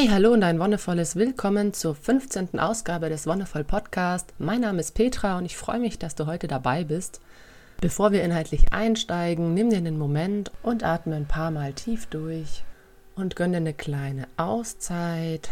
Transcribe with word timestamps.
Hey, 0.00 0.06
hallo 0.06 0.32
und 0.32 0.44
ein 0.44 0.60
wundervolles 0.60 1.16
Willkommen 1.16 1.72
zur 1.74 1.96
15. 1.96 2.56
Ausgabe 2.60 3.08
des 3.08 3.26
Wonderful 3.26 3.64
Podcast. 3.64 4.32
Mein 4.38 4.60
Name 4.60 4.78
ist 4.78 4.94
Petra 4.94 5.36
und 5.38 5.44
ich 5.44 5.56
freue 5.56 5.80
mich, 5.80 5.98
dass 5.98 6.14
du 6.14 6.26
heute 6.26 6.46
dabei 6.46 6.84
bist. 6.84 7.20
Bevor 7.80 8.12
wir 8.12 8.22
inhaltlich 8.22 8.72
einsteigen, 8.72 9.54
nimm 9.54 9.70
dir 9.70 9.78
einen 9.78 9.98
Moment 9.98 10.52
und 10.62 10.84
atme 10.84 11.16
ein 11.16 11.26
paar 11.26 11.50
Mal 11.50 11.72
tief 11.72 12.06
durch 12.06 12.62
und 13.16 13.34
gönne 13.34 13.54
dir 13.54 13.56
eine 13.56 13.74
kleine 13.74 14.28
Auszeit 14.36 15.48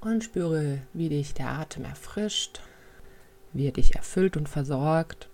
und 0.00 0.24
spüre, 0.24 0.78
wie 0.92 1.10
dich 1.10 1.32
der 1.32 1.50
Atem 1.50 1.84
erfrischt, 1.84 2.60
wie 3.52 3.68
er 3.68 3.72
dich 3.72 3.94
erfüllt 3.94 4.36
und 4.36 4.48
versorgt. 4.48 5.28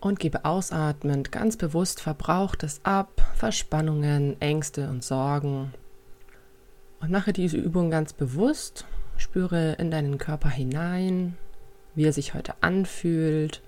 Und 0.00 0.18
gebe 0.18 0.44
ausatmend 0.44 1.30
ganz 1.30 1.56
bewusst 1.56 2.00
Verbrauchtes 2.00 2.80
ab, 2.82 3.12
Verspannungen, 3.36 4.40
Ängste 4.40 4.88
und 4.88 5.04
Sorgen 5.04 5.72
und 7.00 7.10
mache 7.10 7.32
diese 7.32 7.56
Übung 7.56 7.90
ganz 7.90 8.12
bewusst. 8.12 8.84
Spüre 9.16 9.72
in 9.74 9.90
deinen 9.90 10.18
Körper 10.18 10.48
hinein, 10.48 11.36
wie 11.94 12.04
er 12.04 12.12
sich 12.12 12.34
heute 12.34 12.54
anfühlt. 12.60 13.62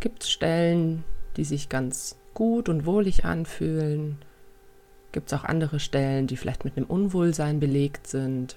Gibt 0.00 0.22
es 0.22 0.30
Stellen, 0.30 1.04
die 1.36 1.44
sich 1.44 1.68
ganz 1.68 2.16
gut 2.34 2.68
und 2.68 2.86
wohlig 2.86 3.24
anfühlen? 3.24 4.18
Gibt 5.10 5.32
es 5.32 5.38
auch 5.38 5.44
andere 5.44 5.80
Stellen, 5.80 6.26
die 6.26 6.36
vielleicht 6.36 6.64
mit 6.64 6.76
einem 6.76 6.86
Unwohlsein 6.86 7.60
belegt 7.60 8.06
sind? 8.06 8.56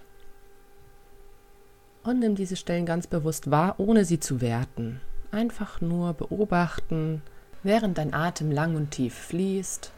Und 2.04 2.20
nimm 2.20 2.36
diese 2.36 2.56
Stellen 2.56 2.86
ganz 2.86 3.08
bewusst 3.08 3.50
wahr, 3.50 3.76
ohne 3.80 4.06
sie 4.06 4.20
zu 4.20 4.40
werten. 4.40 5.02
Einfach 5.32 5.82
nur 5.82 6.14
beobachten, 6.14 7.24
während 7.64 7.98
dein 7.98 8.14
Atem 8.14 8.52
lang 8.52 8.76
und 8.76 8.92
tief 8.92 9.16
fließt 9.16 9.92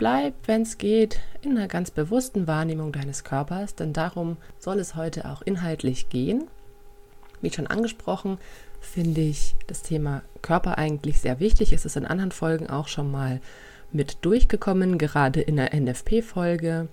Bleib, 0.00 0.32
wenn 0.46 0.62
es 0.62 0.78
geht, 0.78 1.20
in 1.42 1.58
einer 1.58 1.68
ganz 1.68 1.90
bewussten 1.90 2.46
Wahrnehmung 2.46 2.90
deines 2.90 3.22
Körpers, 3.22 3.74
denn 3.74 3.92
darum 3.92 4.38
soll 4.58 4.78
es 4.78 4.94
heute 4.94 5.28
auch 5.28 5.42
inhaltlich 5.42 6.08
gehen. 6.08 6.48
Wie 7.42 7.52
schon 7.52 7.66
angesprochen, 7.66 8.38
finde 8.80 9.20
ich 9.20 9.56
das 9.66 9.82
Thema 9.82 10.22
Körper 10.40 10.78
eigentlich 10.78 11.20
sehr 11.20 11.38
wichtig. 11.38 11.74
Es 11.74 11.84
ist 11.84 11.98
in 11.98 12.06
anderen 12.06 12.32
Folgen 12.32 12.70
auch 12.70 12.88
schon 12.88 13.10
mal 13.10 13.42
mit 13.92 14.24
durchgekommen, 14.24 14.96
gerade 14.96 15.42
in 15.42 15.56
der 15.56 15.78
NFP-Folge, 15.78 16.88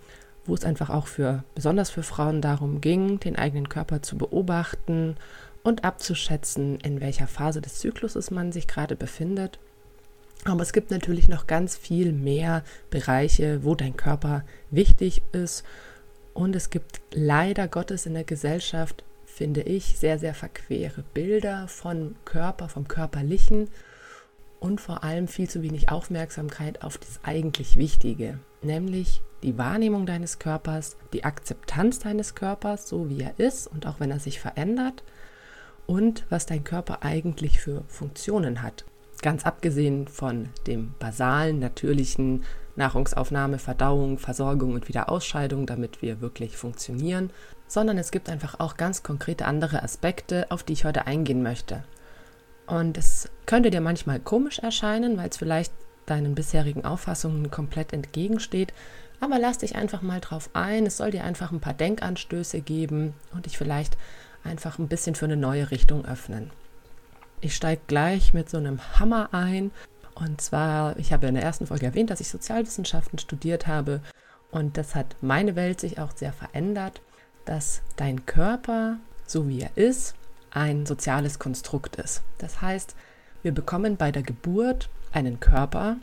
wo 0.46 0.54
es 0.54 0.66
einfach 0.66 0.90
auch 0.90 1.08
für, 1.08 1.46
besonders 1.56 1.90
für 1.90 2.04
Frauen 2.04 2.42
darum 2.42 2.82
ging, 2.82 3.22
den 3.22 3.38
eigenen 3.38 3.70
Körper 3.70 4.02
zu 4.02 4.18
beobachten 4.18 5.16
und 5.64 5.86
abzuschätzen, 5.86 6.78
in 6.82 7.00
welcher 7.00 7.28
Phase 7.28 7.62
des 7.62 7.80
Zykluses 7.80 8.32
man 8.32 8.52
sich 8.52 8.68
gerade 8.68 8.98
befindet. 8.98 9.60
Aber 10.46 10.62
es 10.62 10.74
gibt 10.74 10.92
natürlich 10.92 11.28
noch 11.28 11.48
ganz 11.48 11.76
viel 11.76 12.14
mehr 12.14 12.64
Bereiche, 12.90 13.64
wo 13.64 13.76
dein 13.76 13.98
Körper 13.98 14.44
wichtig 14.72 15.22
ist. 15.32 15.64
Und 16.34 16.56
es 16.56 16.70
gibt 16.70 17.02
leider 17.12 17.68
Gottes 17.68 18.06
in 18.06 18.14
der 18.14 18.24
Gesellschaft, 18.24 19.04
finde 19.26 19.62
ich, 19.62 19.98
sehr, 19.98 20.20
sehr 20.20 20.34
verquere 20.34 21.04
Bilder 21.14 21.68
von 21.68 22.16
Körper, 22.26 22.70
vom 22.70 22.88
Körperlichen 22.88 23.70
und 24.60 24.82
vor 24.82 25.04
allem 25.04 25.28
viel 25.28 25.50
zu 25.50 25.62
wenig 25.62 25.90
Aufmerksamkeit 25.90 26.84
auf 26.84 26.98
das 26.98 27.20
eigentlich 27.24 27.78
Wichtige, 27.78 28.40
nämlich 28.62 29.22
die 29.44 29.58
Wahrnehmung 29.58 30.06
deines 30.06 30.40
Körpers, 30.40 30.98
die 31.14 31.24
Akzeptanz 31.24 32.00
deines 32.00 32.34
Körpers, 32.34 32.88
so 32.88 33.10
wie 33.10 33.22
er 33.22 33.40
ist 33.40 33.68
und 33.68 33.86
auch 33.86 34.00
wenn 34.00 34.12
er 34.12 34.20
sich 34.20 34.40
verändert 34.40 35.04
und 35.86 36.26
was 36.30 36.46
dein 36.46 36.64
Körper 36.64 37.04
eigentlich 37.04 37.60
für 37.60 37.84
Funktionen 37.88 38.64
hat. 38.64 38.86
Ganz 39.28 39.46
abgesehen 39.46 40.08
von 40.08 40.48
dem 40.68 40.94
basalen, 41.00 41.60
natürlichen 41.60 42.46
Nahrungsaufnahme, 42.78 43.60
Verdauung, 43.60 44.20
Versorgung 44.20 44.72
und 44.72 44.88
Wiederausscheidung, 44.88 45.66
damit 45.66 46.02
wir 46.02 46.22
wirklich 46.22 46.56
funktionieren, 46.56 47.32
sondern 47.68 47.98
es 47.98 48.12
gibt 48.12 48.30
einfach 48.30 48.62
auch 48.62 48.78
ganz 48.78 49.04
konkrete 49.04 49.44
andere 49.44 49.84
Aspekte, 49.84 50.50
auf 50.50 50.64
die 50.64 50.72
ich 50.72 50.86
heute 50.86 51.08
eingehen 51.08 51.44
möchte. 51.44 51.84
Und 52.68 52.98
es 52.98 53.28
könnte 53.46 53.70
dir 53.70 53.82
manchmal 53.82 54.22
komisch 54.22 54.60
erscheinen, 54.60 55.18
weil 55.18 55.28
es 55.28 55.36
vielleicht 55.36 55.74
deinen 56.06 56.34
bisherigen 56.34 56.86
Auffassungen 56.86 57.52
komplett 57.52 57.92
entgegensteht, 57.92 58.72
aber 59.20 59.40
lass 59.40 59.58
dich 59.58 59.76
einfach 59.76 60.02
mal 60.02 60.22
drauf 60.22 60.52
ein. 60.54 60.86
Es 60.86 60.96
soll 60.96 61.12
dir 61.12 61.26
einfach 61.26 61.52
ein 61.52 61.60
paar 61.60 61.74
Denkanstöße 61.74 62.62
geben 62.62 63.14
und 63.34 63.46
dich 63.46 63.58
vielleicht 63.58 63.98
einfach 64.46 64.80
ein 64.80 64.88
bisschen 64.88 65.16
für 65.16 65.26
eine 65.26 65.36
neue 65.36 65.70
Richtung 65.70 66.06
öffnen. 66.06 66.50
Ich 67.40 67.56
steige 67.56 67.82
gleich 67.88 68.34
mit 68.34 68.50
so 68.50 68.58
einem 68.58 68.80
Hammer 69.00 69.30
ein. 69.32 69.72
Und 70.16 70.42
zwar, 70.42 70.98
ich 70.98 71.14
habe 71.14 71.28
in 71.28 71.36
der 71.36 71.44
ersten 71.44 71.68
Folge 71.68 71.86
erwähnt, 71.86 72.10
dass 72.10 72.20
ich 72.20 72.30
Sozialwissenschaften 72.30 73.20
studiert 73.20 73.68
habe. 73.68 74.02
Und 74.50 74.78
das 74.78 74.96
hat 74.96 75.16
meine 75.22 75.56
Welt 75.56 75.80
sich 75.80 76.00
auch 76.00 76.12
sehr 76.16 76.34
verändert, 76.34 77.02
dass 77.46 77.82
dein 77.96 78.26
Körper, 78.26 78.98
so 79.28 79.48
wie 79.48 79.62
er 79.62 79.76
ist, 79.76 80.16
ein 80.50 80.86
soziales 80.88 81.38
Konstrukt 81.38 81.98
ist. 81.98 82.24
Das 82.40 82.62
heißt, 82.62 82.96
wir 83.44 83.52
bekommen 83.52 83.98
bei 83.98 84.12
der 84.12 84.24
Geburt 84.24 84.90
einen 85.12 85.40
Körper, 85.40 85.98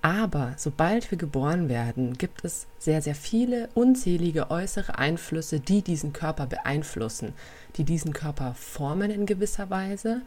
aber 0.00 0.54
sobald 0.56 1.10
wir 1.10 1.18
geboren 1.18 1.68
werden, 1.68 2.18
gibt 2.18 2.44
es 2.44 2.66
sehr, 2.78 3.02
sehr 3.02 3.14
viele 3.14 3.68
unzählige 3.74 4.50
äußere 4.50 4.98
Einflüsse, 4.98 5.60
die 5.60 5.82
diesen 5.82 6.12
Körper 6.12 6.46
beeinflussen, 6.46 7.34
die 7.76 7.84
diesen 7.84 8.12
Körper 8.12 8.54
formen 8.54 9.10
in 9.10 9.26
gewisser 9.26 9.70
Weise 9.70 10.22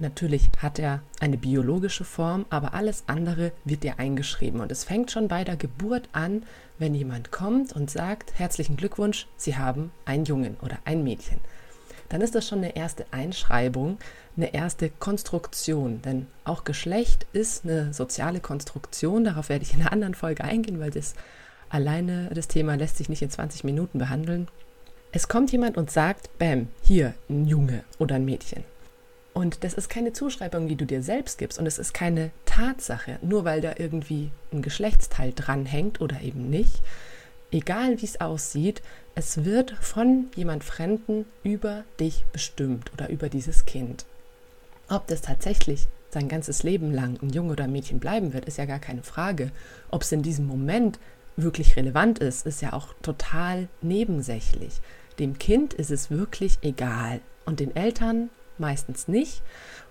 Natürlich 0.00 0.48
hat 0.58 0.78
er 0.78 1.02
eine 1.18 1.36
biologische 1.36 2.04
Form, 2.04 2.46
aber 2.50 2.72
alles 2.74 3.04
andere 3.08 3.50
wird 3.64 3.82
dir 3.82 3.98
eingeschrieben. 3.98 4.60
Und 4.60 4.70
es 4.70 4.84
fängt 4.84 5.10
schon 5.10 5.26
bei 5.26 5.42
der 5.42 5.56
Geburt 5.56 6.08
an, 6.12 6.44
wenn 6.78 6.94
jemand 6.94 7.32
kommt 7.32 7.72
und 7.72 7.90
sagt, 7.90 8.38
herzlichen 8.38 8.76
Glückwunsch, 8.76 9.26
Sie 9.36 9.56
haben 9.56 9.90
einen 10.04 10.24
Jungen 10.24 10.56
oder 10.62 10.78
ein 10.84 11.02
Mädchen. 11.02 11.40
Dann 12.08 12.20
ist 12.20 12.34
das 12.34 12.46
schon 12.46 12.58
eine 12.58 12.76
erste 12.76 13.06
Einschreibung, 13.10 13.98
eine 14.36 14.54
erste 14.54 14.88
Konstruktion. 14.88 16.00
Denn 16.02 16.26
auch 16.44 16.62
Geschlecht 16.62 17.26
ist 17.32 17.64
eine 17.64 17.92
soziale 17.92 18.40
Konstruktion. 18.40 19.24
Darauf 19.24 19.48
werde 19.48 19.64
ich 19.64 19.74
in 19.74 19.80
einer 19.80 19.92
anderen 19.92 20.14
Folge 20.14 20.44
eingehen, 20.44 20.78
weil 20.78 20.92
das 20.92 21.14
alleine 21.68 22.30
das 22.32 22.48
Thema 22.48 22.76
lässt 22.76 22.96
sich 22.98 23.08
nicht 23.08 23.22
in 23.22 23.30
20 23.30 23.64
Minuten 23.64 23.98
behandeln. 23.98 24.48
Es 25.10 25.28
kommt 25.28 25.50
jemand 25.52 25.76
und 25.76 25.90
sagt, 25.90 26.38
Bäm, 26.38 26.68
hier 26.82 27.14
ein 27.28 27.46
Junge 27.46 27.82
oder 27.98 28.14
ein 28.14 28.24
Mädchen. 28.24 28.64
Und 29.38 29.62
das 29.62 29.74
ist 29.74 29.88
keine 29.88 30.12
Zuschreibung, 30.12 30.66
die 30.66 30.74
du 30.74 30.84
dir 30.84 31.00
selbst 31.00 31.38
gibst. 31.38 31.60
Und 31.60 31.66
es 31.66 31.78
ist 31.78 31.94
keine 31.94 32.32
Tatsache, 32.44 33.20
nur 33.22 33.44
weil 33.44 33.60
da 33.60 33.74
irgendwie 33.78 34.32
ein 34.52 34.62
Geschlechtsteil 34.62 35.32
dranhängt 35.32 36.00
oder 36.00 36.22
eben 36.22 36.50
nicht. 36.50 36.82
Egal 37.52 38.02
wie 38.02 38.04
es 38.04 38.20
aussieht, 38.20 38.82
es 39.14 39.44
wird 39.44 39.70
von 39.80 40.26
jemand 40.34 40.64
Fremden 40.64 41.24
über 41.44 41.84
dich 42.00 42.24
bestimmt 42.32 42.92
oder 42.92 43.10
über 43.10 43.28
dieses 43.28 43.64
Kind. 43.64 44.06
Ob 44.88 45.06
das 45.06 45.20
tatsächlich 45.22 45.86
sein 46.10 46.26
ganzes 46.26 46.64
Leben 46.64 46.92
lang 46.92 47.16
ein 47.22 47.30
Junge 47.30 47.52
oder 47.52 47.62
ein 47.62 47.72
Mädchen 47.72 48.00
bleiben 48.00 48.32
wird, 48.32 48.44
ist 48.46 48.58
ja 48.58 48.64
gar 48.64 48.80
keine 48.80 49.04
Frage. 49.04 49.52
Ob 49.92 50.02
es 50.02 50.10
in 50.10 50.22
diesem 50.22 50.48
Moment 50.48 50.98
wirklich 51.36 51.76
relevant 51.76 52.18
ist, 52.18 52.44
ist 52.44 52.60
ja 52.60 52.72
auch 52.72 52.92
total 53.02 53.68
nebensächlich. 53.82 54.80
Dem 55.20 55.38
Kind 55.38 55.74
ist 55.74 55.92
es 55.92 56.10
wirklich 56.10 56.58
egal 56.62 57.20
und 57.44 57.60
den 57.60 57.76
Eltern 57.76 58.30
meistens 58.60 59.08
nicht 59.08 59.42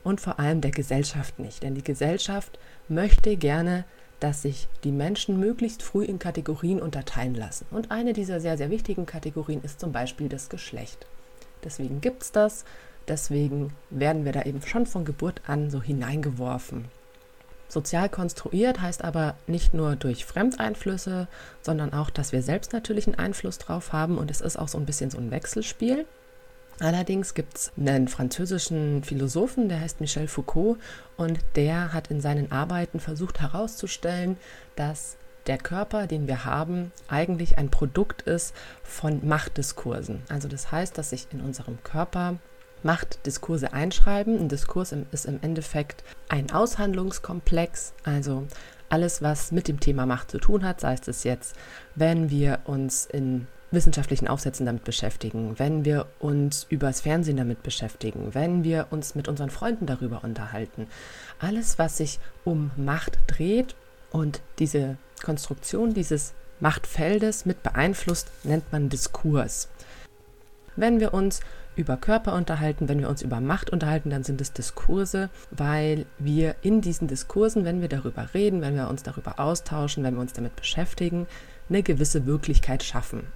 und 0.04 0.22
vor 0.22 0.40
allem 0.40 0.62
der 0.62 0.72
Gesellschaft 0.72 1.40
nicht. 1.40 1.64
Denn 1.64 1.76
die 1.76 1.84
Gesellschaft 1.84 2.58
möchte 2.88 3.38
gerne, 3.38 3.86
dass 4.20 4.42
sich 4.42 4.68
die 4.84 4.92
Menschen 4.92 5.40
möglichst 5.40 5.84
früh 5.84 6.04
in 6.04 6.20
Kategorien 6.20 6.82
unterteilen 6.82 7.36
lassen. 7.36 7.66
Und 7.72 7.92
eine 7.92 8.14
dieser 8.14 8.40
sehr, 8.40 8.58
sehr 8.58 8.70
wichtigen 8.70 9.06
Kategorien 9.06 9.62
ist 9.64 9.80
zum 9.80 9.92
Beispiel 9.92 10.30
das 10.30 10.50
Geschlecht. 10.50 11.06
Deswegen 11.64 12.02
gibt 12.02 12.24
es 12.24 12.32
das, 12.32 12.66
deswegen 13.08 13.74
werden 13.90 14.26
wir 14.26 14.32
da 14.32 14.44
eben 14.44 14.62
schon 14.62 14.86
von 14.86 15.06
Geburt 15.06 15.42
an 15.48 15.70
so 15.70 15.82
hineingeworfen. 15.82 16.86
Sozial 17.70 18.08
konstruiert 18.08 18.82
heißt 18.82 19.04
aber 19.04 19.36
nicht 19.46 19.74
nur 19.74 19.98
durch 19.98 20.26
Fremdeinflüsse, 20.26 21.28
sondern 21.62 21.94
auch, 21.94 22.10
dass 22.10 22.32
wir 22.32 22.42
selbst 22.42 22.72
natürlich 22.72 23.08
einen 23.08 23.20
Einfluss 23.20 23.58
drauf 23.58 23.92
haben 23.92 24.18
und 24.18 24.32
es 24.32 24.42
ist 24.42 24.58
auch 24.58 24.70
so 24.70 24.78
ein 24.78 24.86
bisschen 24.86 25.10
so 25.10 25.18
ein 25.18 25.32
Wechselspiel. 25.32 26.06
Allerdings 26.80 27.34
gibt 27.34 27.58
es 27.58 27.72
einen 27.78 28.08
französischen 28.08 29.04
Philosophen, 29.04 29.68
der 29.68 29.82
heißt 29.82 30.00
Michel 30.00 30.28
Foucault, 30.28 30.78
und 31.16 31.40
der 31.56 31.94
hat 31.94 32.12
in 32.12 32.22
seinen 32.22 32.52
Arbeiten 32.52 33.00
versucht 33.00 33.42
herauszustellen, 33.42 34.38
dass 34.76 35.18
der 35.48 35.58
Körper, 35.58 36.08
den 36.08 36.28
wir 36.28 36.46
haben, 36.46 36.92
eigentlich 37.08 37.58
ein 37.58 37.70
Produkt 37.70 38.22
ist 38.24 38.54
von 38.84 39.28
Machtdiskursen. 39.28 40.22
Also 40.30 40.48
das 40.48 40.72
heißt, 40.72 40.98
dass 40.98 41.10
sich 41.12 41.28
in 41.32 41.42
unserem 41.42 41.82
Körper 41.84 42.36
Machtdiskurse 42.84 43.74
einschreiben. 43.74 44.40
Ein 44.40 44.50
Diskurs 44.50 44.94
ist 45.12 45.26
im 45.26 45.40
Endeffekt 45.42 46.04
ein 46.30 46.52
Aushandlungskomplex, 46.52 47.94
also 48.04 48.46
alles, 48.90 49.22
was 49.22 49.52
mit 49.52 49.68
dem 49.68 49.80
Thema 49.80 50.06
Macht 50.06 50.32
zu 50.32 50.38
tun 50.38 50.64
hat, 50.64 50.82
sei 50.82 50.96
es 51.06 51.24
jetzt, 51.24 51.56
wenn 51.96 52.30
wir 52.30 52.60
uns 52.66 53.06
in 53.06 53.48
wissenschaftlichen 53.72 54.28
Aufsätzen 54.28 54.66
damit 54.66 54.84
beschäftigen, 54.84 55.60
wenn 55.60 55.84
wir 55.84 56.08
uns 56.20 56.66
übers 56.70 57.02
Fernsehen 57.02 57.38
damit 57.38 57.64
beschäftigen, 57.64 58.34
wenn 58.34 58.64
wir 58.64 58.88
uns 58.92 59.16
mit 59.16 59.28
unseren 59.28 59.50
Freunden 59.50 59.86
darüber 59.86 60.24
unterhalten. 60.24 60.88
Alles, 61.40 61.78
was 61.78 61.98
sich 61.98 62.20
um 62.46 62.72
Macht 62.78 63.20
dreht 63.28 63.76
und 64.12 64.42
diese 64.60 64.98
Konstruktion 65.24 65.94
dieses 65.94 66.34
Machtfeldes 66.60 67.46
mit 67.46 67.62
beeinflusst, 67.62 68.32
nennt 68.44 68.72
man 68.72 68.90
Diskurs. 68.90 69.70
Wenn 70.76 71.00
wir 71.00 71.14
uns 71.14 71.42
über 71.76 71.98
Körper 71.98 72.34
unterhalten, 72.34 72.90
wenn 72.90 73.00
wir 73.00 73.10
uns 73.10 73.22
über 73.22 73.40
Macht 73.40 73.70
unterhalten, 73.70 74.10
dann 74.10 74.24
sind 74.24 74.42
es 74.42 74.54
Diskurse, 74.54 75.30
weil 75.52 76.06
wir 76.18 76.56
in 76.64 76.82
diesen 76.82 77.08
Diskursen, 77.08 77.66
wenn 77.66 77.82
wir 77.82 77.90
darüber 77.90 78.34
reden, 78.34 78.62
wenn 78.62 78.76
wir 78.76 78.90
uns 78.90 79.04
darüber 79.04 79.40
austauschen, 79.40 80.04
wenn 80.04 80.16
wir 80.16 80.22
uns 80.22 80.34
damit 80.34 80.56
beschäftigen, 80.56 81.28
eine 81.70 81.84
gewisse 81.84 82.26
Wirklichkeit 82.26 82.84
schaffen. 82.84 83.28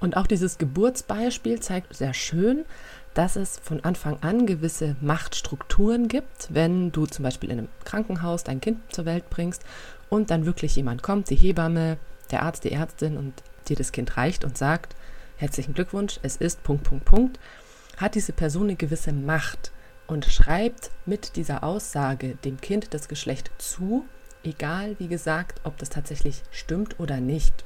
Und 0.00 0.16
auch 0.16 0.26
dieses 0.26 0.58
Geburtsbeispiel 0.58 1.60
zeigt 1.60 1.94
sehr 1.94 2.14
schön, 2.14 2.64
dass 3.14 3.36
es 3.36 3.58
von 3.62 3.82
Anfang 3.84 4.18
an 4.22 4.46
gewisse 4.46 4.96
Machtstrukturen 5.00 6.08
gibt, 6.08 6.48
wenn 6.52 6.90
du 6.92 7.06
zum 7.06 7.22
Beispiel 7.22 7.50
in 7.50 7.58
einem 7.58 7.68
Krankenhaus 7.84 8.44
dein 8.44 8.60
Kind 8.60 8.80
zur 8.92 9.04
Welt 9.04 9.30
bringst 9.30 9.62
und 10.10 10.30
dann 10.30 10.46
wirklich 10.46 10.76
jemand 10.76 11.02
kommt, 11.02 11.30
die 11.30 11.36
Hebamme, 11.36 11.96
der 12.30 12.42
Arzt, 12.42 12.64
die 12.64 12.72
Ärztin 12.72 13.16
und 13.16 13.34
dir 13.68 13.76
das 13.76 13.92
Kind 13.92 14.16
reicht 14.16 14.44
und 14.44 14.58
sagt, 14.58 14.96
herzlichen 15.36 15.74
Glückwunsch, 15.74 16.18
es 16.22 16.36
ist 16.36 16.62
Punkt, 16.64 16.84
Punkt, 16.84 17.04
Punkt, 17.04 17.40
hat 17.96 18.14
diese 18.16 18.32
Person 18.32 18.64
eine 18.64 18.76
gewisse 18.76 19.12
Macht 19.12 19.70
und 20.06 20.24
schreibt 20.24 20.90
mit 21.06 21.36
dieser 21.36 21.62
Aussage 21.62 22.36
dem 22.44 22.60
Kind 22.60 22.92
das 22.92 23.08
Geschlecht 23.08 23.50
zu, 23.58 24.04
egal 24.42 24.96
wie 24.98 25.08
gesagt, 25.08 25.60
ob 25.64 25.78
das 25.78 25.88
tatsächlich 25.88 26.42
stimmt 26.50 26.98
oder 26.98 27.20
nicht. 27.20 27.64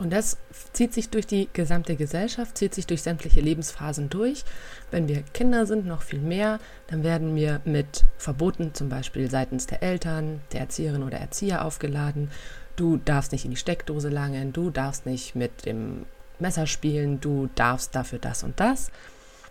Und 0.00 0.10
das 0.10 0.36
zieht 0.72 0.94
sich 0.94 1.10
durch 1.10 1.26
die 1.26 1.48
gesamte 1.52 1.96
Gesellschaft, 1.96 2.56
zieht 2.56 2.74
sich 2.74 2.86
durch 2.86 3.02
sämtliche 3.02 3.40
Lebensphasen 3.40 4.08
durch. 4.08 4.44
Wenn 4.90 5.08
wir 5.08 5.22
Kinder 5.34 5.66
sind, 5.66 5.86
noch 5.86 6.02
viel 6.02 6.20
mehr, 6.20 6.60
dann 6.86 7.02
werden 7.02 7.34
wir 7.34 7.60
mit 7.64 8.04
Verboten 8.16 8.74
zum 8.74 8.88
Beispiel 8.88 9.28
seitens 9.30 9.66
der 9.66 9.82
Eltern, 9.82 10.40
der 10.52 10.60
Erzieherin 10.60 11.02
oder 11.02 11.18
Erzieher 11.18 11.64
aufgeladen. 11.64 12.30
Du 12.76 12.96
darfst 12.96 13.32
nicht 13.32 13.44
in 13.44 13.50
die 13.50 13.56
Steckdose 13.56 14.08
langen, 14.08 14.52
du 14.52 14.70
darfst 14.70 15.04
nicht 15.04 15.34
mit 15.34 15.66
dem 15.66 16.06
Messer 16.38 16.66
spielen, 16.66 17.20
du 17.20 17.48
darfst 17.56 17.94
dafür 17.96 18.20
das 18.20 18.44
und 18.44 18.60
das. 18.60 18.92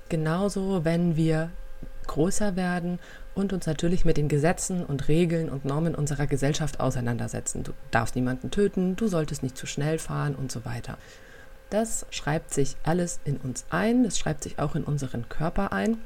Genauso, 0.07 0.85
wenn 0.85 1.17
wir 1.17 1.49
größer 2.07 2.55
werden 2.55 2.99
und 3.37 3.53
uns 3.53 3.67
natürlich 3.67 4.03
mit 4.03 4.17
den 4.17 4.27
Gesetzen 4.27 4.83
und 4.83 5.07
Regeln 5.07 5.49
und 5.49 5.63
Normen 5.63 5.95
unserer 5.95 6.27
Gesellschaft 6.27 6.79
auseinandersetzen. 6.79 7.63
Du 7.63 7.71
darfst 7.91 8.15
niemanden 8.15 8.51
töten, 8.51 8.95
du 8.95 9.07
solltest 9.07 9.43
nicht 9.43 9.57
zu 9.57 9.67
schnell 9.67 9.99
fahren 9.99 10.35
und 10.35 10.51
so 10.51 10.65
weiter. 10.65 10.97
Das 11.69 12.05
schreibt 12.09 12.53
sich 12.53 12.75
alles 12.83 13.19
in 13.25 13.37
uns 13.37 13.65
ein, 13.69 14.03
das 14.03 14.17
schreibt 14.17 14.43
sich 14.43 14.57
auch 14.57 14.75
in 14.75 14.83
unseren 14.83 15.29
Körper 15.29 15.71
ein, 15.71 15.97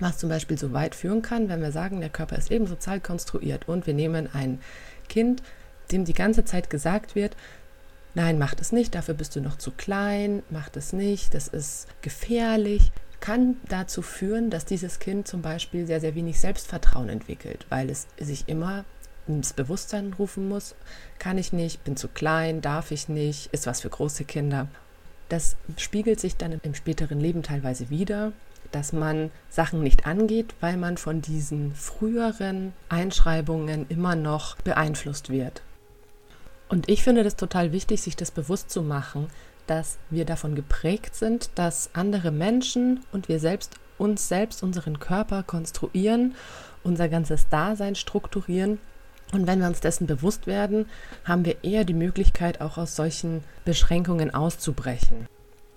was 0.00 0.18
zum 0.18 0.28
Beispiel 0.28 0.58
so 0.58 0.72
weit 0.72 0.94
führen 0.94 1.22
kann, 1.22 1.48
wenn 1.48 1.60
wir 1.60 1.70
sagen, 1.70 2.00
der 2.00 2.10
Körper 2.10 2.36
ist 2.36 2.50
eben 2.50 2.66
sozial 2.66 2.98
konstruiert 2.98 3.68
und 3.68 3.86
wir 3.86 3.94
nehmen 3.94 4.28
ein 4.32 4.58
Kind, 5.08 5.42
dem 5.92 6.04
die 6.04 6.14
ganze 6.14 6.44
Zeit 6.44 6.70
gesagt 6.70 7.14
wird, 7.14 7.36
nein, 8.14 8.38
mach 8.38 8.54
das 8.54 8.72
nicht, 8.72 8.94
dafür 8.94 9.14
bist 9.14 9.36
du 9.36 9.40
noch 9.40 9.56
zu 9.56 9.70
klein, 9.70 10.42
mach 10.50 10.68
das 10.70 10.92
nicht, 10.92 11.34
das 11.34 11.48
ist 11.48 11.86
gefährlich, 12.00 12.90
kann 13.22 13.56
dazu 13.68 14.02
führen, 14.02 14.50
dass 14.50 14.64
dieses 14.66 14.98
Kind 14.98 15.28
zum 15.28 15.42
Beispiel 15.42 15.86
sehr, 15.86 16.00
sehr 16.00 16.14
wenig 16.14 16.40
Selbstvertrauen 16.40 17.08
entwickelt, 17.08 17.64
weil 17.70 17.88
es 17.88 18.08
sich 18.18 18.48
immer 18.48 18.84
ins 19.28 19.52
Bewusstsein 19.52 20.12
rufen 20.18 20.48
muss, 20.48 20.74
kann 21.20 21.38
ich 21.38 21.52
nicht, 21.52 21.84
bin 21.84 21.96
zu 21.96 22.08
klein, 22.08 22.60
darf 22.60 22.90
ich 22.90 23.08
nicht, 23.08 23.46
ist 23.52 23.66
was 23.66 23.80
für 23.80 23.88
große 23.88 24.24
Kinder. 24.24 24.66
Das 25.28 25.56
spiegelt 25.76 26.18
sich 26.18 26.36
dann 26.36 26.60
im 26.64 26.74
späteren 26.74 27.20
Leben 27.20 27.44
teilweise 27.44 27.90
wieder, 27.90 28.32
dass 28.72 28.92
man 28.92 29.30
Sachen 29.48 29.84
nicht 29.84 30.04
angeht, 30.04 30.54
weil 30.60 30.76
man 30.76 30.96
von 30.96 31.22
diesen 31.22 31.76
früheren 31.76 32.72
Einschreibungen 32.88 33.86
immer 33.88 34.16
noch 34.16 34.56
beeinflusst 34.56 35.30
wird. 35.30 35.62
Und 36.68 36.88
ich 36.88 37.04
finde 37.04 37.22
das 37.22 37.36
total 37.36 37.70
wichtig, 37.70 38.02
sich 38.02 38.16
das 38.16 38.32
bewusst 38.32 38.70
zu 38.70 38.82
machen, 38.82 39.28
dass 39.66 39.98
wir 40.10 40.24
davon 40.24 40.54
geprägt 40.54 41.14
sind, 41.14 41.50
dass 41.54 41.90
andere 41.94 42.30
Menschen 42.30 43.00
und 43.12 43.28
wir 43.28 43.38
selbst 43.38 43.76
uns 43.98 44.28
selbst, 44.28 44.62
unseren 44.62 44.98
Körper 44.98 45.42
konstruieren, 45.42 46.34
unser 46.82 47.08
ganzes 47.08 47.48
Dasein 47.48 47.94
strukturieren. 47.94 48.78
Und 49.32 49.46
wenn 49.46 49.60
wir 49.60 49.68
uns 49.68 49.80
dessen 49.80 50.06
bewusst 50.06 50.46
werden, 50.46 50.86
haben 51.24 51.44
wir 51.44 51.62
eher 51.64 51.84
die 51.84 51.94
Möglichkeit, 51.94 52.60
auch 52.60 52.76
aus 52.76 52.96
solchen 52.96 53.44
Beschränkungen 53.64 54.34
auszubrechen. 54.34 55.26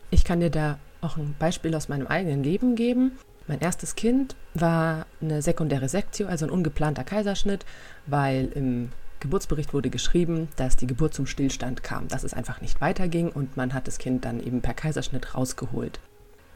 Ich 0.10 0.24
kann 0.24 0.40
dir 0.40 0.50
da 0.50 0.78
auch 1.02 1.18
ein 1.18 1.36
Beispiel 1.40 1.76
aus 1.76 1.88
meinem 1.88 2.08
eigenen 2.08 2.44
Leben 2.44 2.76
geben. 2.76 3.14
Mein 3.48 3.60
erstes 3.60 3.96
Kind 3.96 4.36
war 4.56 5.06
eine 5.22 5.42
sekundäre 5.42 5.88
Sektio, 5.88 6.28
also 6.28 6.46
ein 6.46 6.52
ungeplanter 6.52 7.04
Kaiserschnitt, 7.04 7.66
weil 8.08 8.48
im 8.56 8.92
Geburtsbericht 9.26 9.74
wurde 9.74 9.90
geschrieben, 9.90 10.50
dass 10.56 10.78
die 10.78 10.86
Geburt 10.86 11.16
zum 11.16 11.26
Stillstand 11.26 11.82
kam, 11.82 12.08
dass 12.08 12.24
es 12.24 12.36
einfach 12.36 12.62
nicht 12.62 12.80
weiterging 12.80 13.30
und 13.30 13.58
man 13.58 13.74
hat 13.74 13.88
das 13.88 13.98
Kind 13.98 14.24
dann 14.24 14.40
eben 14.40 14.62
per 14.62 14.76
Kaiserschnitt 14.76 15.34
rausgeholt. 15.34 16.00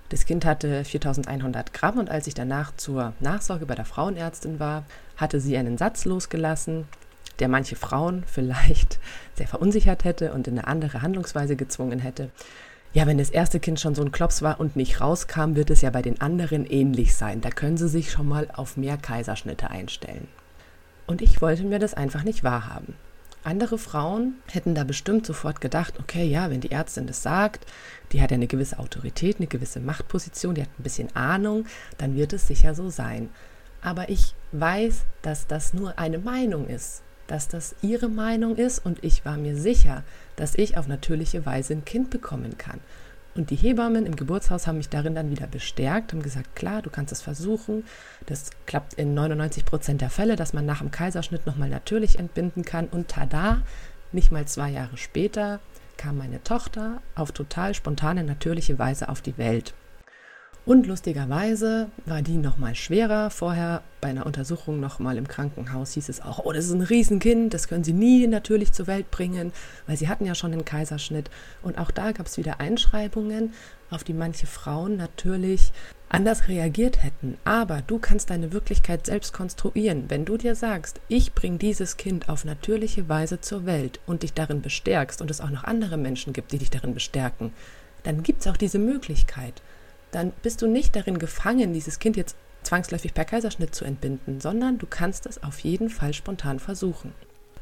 Das 0.10 0.25
Kind 0.25 0.45
hatte 0.45 0.86
4100 0.86 1.74
Gramm 1.74 1.98
und 1.98 2.12
als 2.12 2.27
ich 2.27 2.36
danach 2.36 2.75
zur 2.75 3.13
Nachsorge 3.19 3.66
bei 3.66 3.74
der 3.74 3.86
Frauenärztin 3.86 4.60
war, 4.60 4.86
hatte 5.18 5.39
sie 5.39 5.57
einen 5.57 5.80
Satz 5.80 6.06
losgelassen, 6.06 6.86
der 7.39 7.48
manche 7.48 7.75
Frauen 7.75 8.24
vielleicht 8.27 9.00
sehr 9.33 9.48
verunsichert 9.48 10.04
hätte 10.04 10.31
und 10.31 10.48
in 10.48 10.60
eine 10.60 10.68
andere 10.68 11.01
Handlungsweise 11.01 11.56
gezwungen 11.56 11.98
hätte. 11.98 12.30
Ja, 12.94 13.07
wenn 13.07 13.18
das 13.18 13.31
erste 13.31 13.60
Kind 13.60 13.80
schon 13.80 13.95
so 13.95 14.04
ein 14.04 14.12
Klops 14.12 14.44
war 14.44 14.60
und 14.60 14.75
nicht 14.75 15.01
rauskam, 15.01 15.56
wird 15.56 15.72
es 15.72 15.81
ja 15.81 15.89
bei 15.89 16.04
den 16.04 16.22
anderen 16.22 16.68
ähnlich 16.68 17.15
sein. 17.15 17.42
Da 17.42 17.50
können 17.50 17.77
Sie 17.77 17.89
sich 17.89 18.12
schon 18.12 18.27
mal 18.27 18.48
auf 18.54 18.77
mehr 18.77 18.98
Kaiserschnitte 18.98 19.72
einstellen. 19.72 20.27
Und 21.10 21.24
ich 21.24 21.42
wollte 21.42 21.64
mir 21.64 21.80
das 21.80 21.96
einfach 21.96 22.24
nicht 22.24 22.44
wahrhaben. 22.44 22.94
Andere 23.44 23.80
Frauen 23.80 24.36
hätten 24.46 24.76
da 24.76 24.84
bestimmt 24.84 25.26
sofort 25.26 25.60
gedacht, 25.60 25.96
okay, 26.00 26.24
ja, 26.24 26.52
wenn 26.52 26.62
die 26.62 26.70
Ärztin 26.72 27.08
das 27.08 27.24
sagt, 27.24 27.66
die 28.12 28.22
hat 28.22 28.30
ja 28.30 28.36
eine 28.36 28.46
gewisse 28.46 28.78
Autorität, 28.78 29.38
eine 29.38 29.48
gewisse 29.48 29.80
Machtposition, 29.80 30.54
die 30.54 30.62
hat 30.62 30.70
ein 30.78 30.84
bisschen 30.84 31.16
Ahnung, 31.16 31.66
dann 31.98 32.16
wird 32.16 32.34
es 32.34 32.46
sicher 32.46 32.76
so 32.76 32.92
sein. 32.92 33.30
Aber 33.82 34.10
ich 34.10 34.36
weiß, 34.52 35.06
dass 35.24 35.48
das 35.48 35.74
nur 35.74 35.98
eine 35.98 36.20
Meinung 36.20 36.68
ist, 36.68 37.02
dass 37.26 37.48
das 37.48 37.74
ihre 37.82 38.08
Meinung 38.08 38.56
ist 38.56 38.78
und 38.78 39.04
ich 39.04 39.26
war 39.26 39.38
mir 39.38 39.58
sicher, 39.58 40.04
dass 40.36 40.54
ich 40.54 40.78
auf 40.78 40.88
natürliche 40.88 41.44
Weise 41.44 41.74
ein 41.74 41.86
Kind 41.86 42.12
bekommen 42.12 42.60
kann. 42.60 42.82
Und 43.36 43.52
die 43.52 43.56
Hebammen 43.56 44.06
im 44.06 44.16
Geburtshaus 44.16 44.68
haben 44.68 44.78
mich 44.78 44.90
darin 44.90 45.16
dann 45.16 45.30
wieder 45.30 45.48
bestärkt, 45.48 46.12
haben 46.12 46.22
gesagt, 46.22 46.56
klar, 46.56 46.81
du 46.81 46.90
kannst 46.90 47.12
es 47.12 47.22
versuchen. 47.22 47.86
Das 48.26 48.50
klappt 48.66 48.96
in 48.96 49.14
99 49.14 49.66
Prozent 49.66 50.02
der 50.02 50.10
Fälle, 50.10 50.36
dass 50.36 50.54
man 50.54 50.66
nach 50.66 50.80
dem 50.80 50.92
Kaiserschnitt 50.92 51.46
nochmal 51.46 51.70
natürlich 51.70 52.20
entbinden 52.20 52.66
kann. 52.66 52.88
Und 52.88 53.08
tada, 53.08 53.62
nicht 54.12 54.31
mal 54.31 54.46
zwei 54.46 54.70
Jahre 54.72 54.98
später 54.98 55.60
kam 55.98 56.18
meine 56.18 56.42
Tochter 56.44 57.02
auf 57.16 57.31
total 57.31 57.74
spontane, 57.74 58.24
natürliche 58.24 58.80
Weise 58.80 59.10
auf 59.10 59.22
die 59.22 59.38
Welt. 59.38 59.74
Und 60.70 60.86
lustigerweise 60.86 61.90
war 62.06 62.22
die 62.22 62.38
noch 62.38 62.60
mal 62.60 62.76
schwerer. 62.76 63.32
Vorher 63.32 63.82
bei 64.02 64.10
einer 64.10 64.28
Untersuchung 64.28 64.80
noch 64.80 65.00
mal 65.00 65.18
im 65.18 65.28
Krankenhaus 65.28 65.94
hieß 65.94 66.10
es 66.10 66.22
auch, 66.22 66.46
oh, 66.46 66.54
das 66.54 66.66
ist 66.66 66.74
ein 66.74 66.84
Riesenkind, 66.84 67.56
das 67.56 67.68
können 67.68 67.84
Sie 67.84 67.92
nie 67.92 68.28
natürlich 68.28 68.72
zur 68.72 68.86
Welt 68.86 69.10
bringen, 69.10 69.52
weil 69.88 69.98
sie 69.98 70.08
hatten 70.08 70.28
ja 70.28 70.36
schon 70.36 70.54
einen 70.54 70.66
Kaiserschnitt. 70.66 71.32
Und 71.64 71.80
auch 71.80 71.90
da 71.90 72.12
gab 72.12 72.28
es 72.28 72.38
wieder 72.38 72.60
Einschreibungen, 72.60 73.54
auf 73.90 74.04
die 74.04 74.14
manche 74.14 74.46
Frauen 74.46 74.96
natürlich 74.96 75.72
anders 76.08 76.48
reagiert 76.48 77.02
hätten. 77.02 77.40
Aber 77.46 77.82
du 77.82 77.98
kannst 77.98 78.30
deine 78.30 78.54
Wirklichkeit 78.54 79.08
selbst 79.08 79.34
konstruieren. 79.34 80.04
Wenn 80.10 80.24
du 80.24 80.38
dir 80.38 80.54
sagst, 80.54 81.02
ich 81.08 81.34
bringe 81.34 81.58
dieses 81.58 81.98
Kind 81.98 82.30
auf 82.30 82.46
natürliche 82.46 83.10
Weise 83.10 83.42
zur 83.42 83.66
Welt 83.66 84.02
und 84.06 84.22
dich 84.22 84.34
darin 84.34 84.62
bestärkst 84.62 85.20
und 85.20 85.32
es 85.32 85.42
auch 85.42 85.50
noch 85.50 85.64
andere 85.64 85.98
Menschen 85.98 86.32
gibt, 86.32 86.52
die 86.52 86.60
dich 86.60 86.70
darin 86.70 86.94
bestärken, 86.94 87.54
dann 88.04 88.22
gibt 88.22 88.42
es 88.42 88.48
auch 88.48 88.58
diese 88.58 88.78
Möglichkeit 88.78 89.64
dann 90.12 90.34
bist 90.42 90.62
du 90.62 90.68
nicht 90.68 90.96
darin 90.96 91.20
gefangen, 91.20 91.74
dieses 91.74 92.00
Kind 92.00 92.18
jetzt 92.18 92.36
zwangsläufig 92.63 93.13
per 93.13 93.25
Kaiserschnitt 93.25 93.74
zu 93.74 93.86
entbinden, 93.86 94.42
sondern 94.42 94.78
du 94.78 94.88
kannst 94.88 95.25
es 95.25 95.44
auf 95.44 95.60
jeden 95.60 95.89
Fall 95.89 96.13
spontan 96.13 96.60
versuchen. 96.60 97.13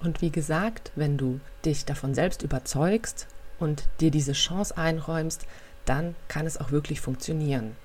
Und 0.02 0.22
wie 0.22 0.32
gesagt, 0.32 0.92
wenn 0.96 1.18
du 1.18 1.40
dich 1.66 1.86
davon 1.86 2.14
selbst 2.14 2.44
überzeugst 2.44 3.28
und 3.60 3.84
dir 4.00 4.12
diese 4.12 4.34
Chance 4.34 4.78
einräumst, 4.78 5.46
dann 5.86 6.16
kann 6.28 6.46
es 6.46 6.58
auch 6.60 6.72
wirklich 6.72 7.02
funktionieren. 7.02 7.76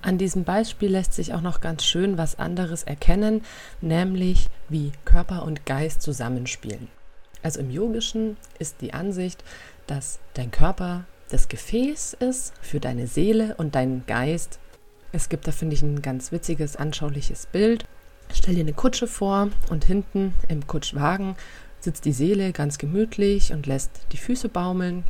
An 0.00 0.18
diesem 0.18 0.44
Beispiel 0.44 0.90
lässt 0.90 1.12
sich 1.14 1.34
auch 1.34 1.40
noch 1.40 1.60
ganz 1.60 1.84
schön 1.84 2.18
was 2.18 2.38
anderes 2.38 2.84
erkennen, 2.84 3.42
nämlich 3.80 4.48
wie 4.68 4.92
Körper 5.04 5.42
und 5.42 5.66
Geist 5.66 6.02
zusammenspielen. 6.02 6.88
Also 7.42 7.60
im 7.60 7.70
Yogischen 7.70 8.36
ist 8.58 8.80
die 8.80 8.94
Ansicht, 8.94 9.42
dass 9.86 10.20
dein 10.34 10.50
Körper 10.50 11.04
das 11.30 11.48
Gefäß 11.48 12.16
ist 12.20 12.52
für 12.60 12.80
deine 12.80 13.06
Seele 13.06 13.54
und 13.56 13.74
deinen 13.74 14.06
Geist. 14.06 14.58
Es 15.12 15.28
gibt 15.28 15.46
da, 15.46 15.52
finde 15.52 15.74
ich, 15.74 15.82
ein 15.82 16.02
ganz 16.02 16.32
witziges, 16.32 16.76
anschauliches 16.76 17.46
Bild. 17.46 17.84
Stell 18.32 18.54
dir 18.54 18.60
eine 18.60 18.74
Kutsche 18.74 19.06
vor 19.06 19.48
und 19.70 19.84
hinten 19.84 20.34
im 20.48 20.66
Kutschwagen 20.66 21.36
sitzt 21.80 22.04
die 22.04 22.12
Seele 22.12 22.52
ganz 22.52 22.78
gemütlich 22.78 23.52
und 23.52 23.66
lässt 23.66 23.90
die 24.12 24.16
Füße 24.16 24.48
baumeln. 24.48 25.04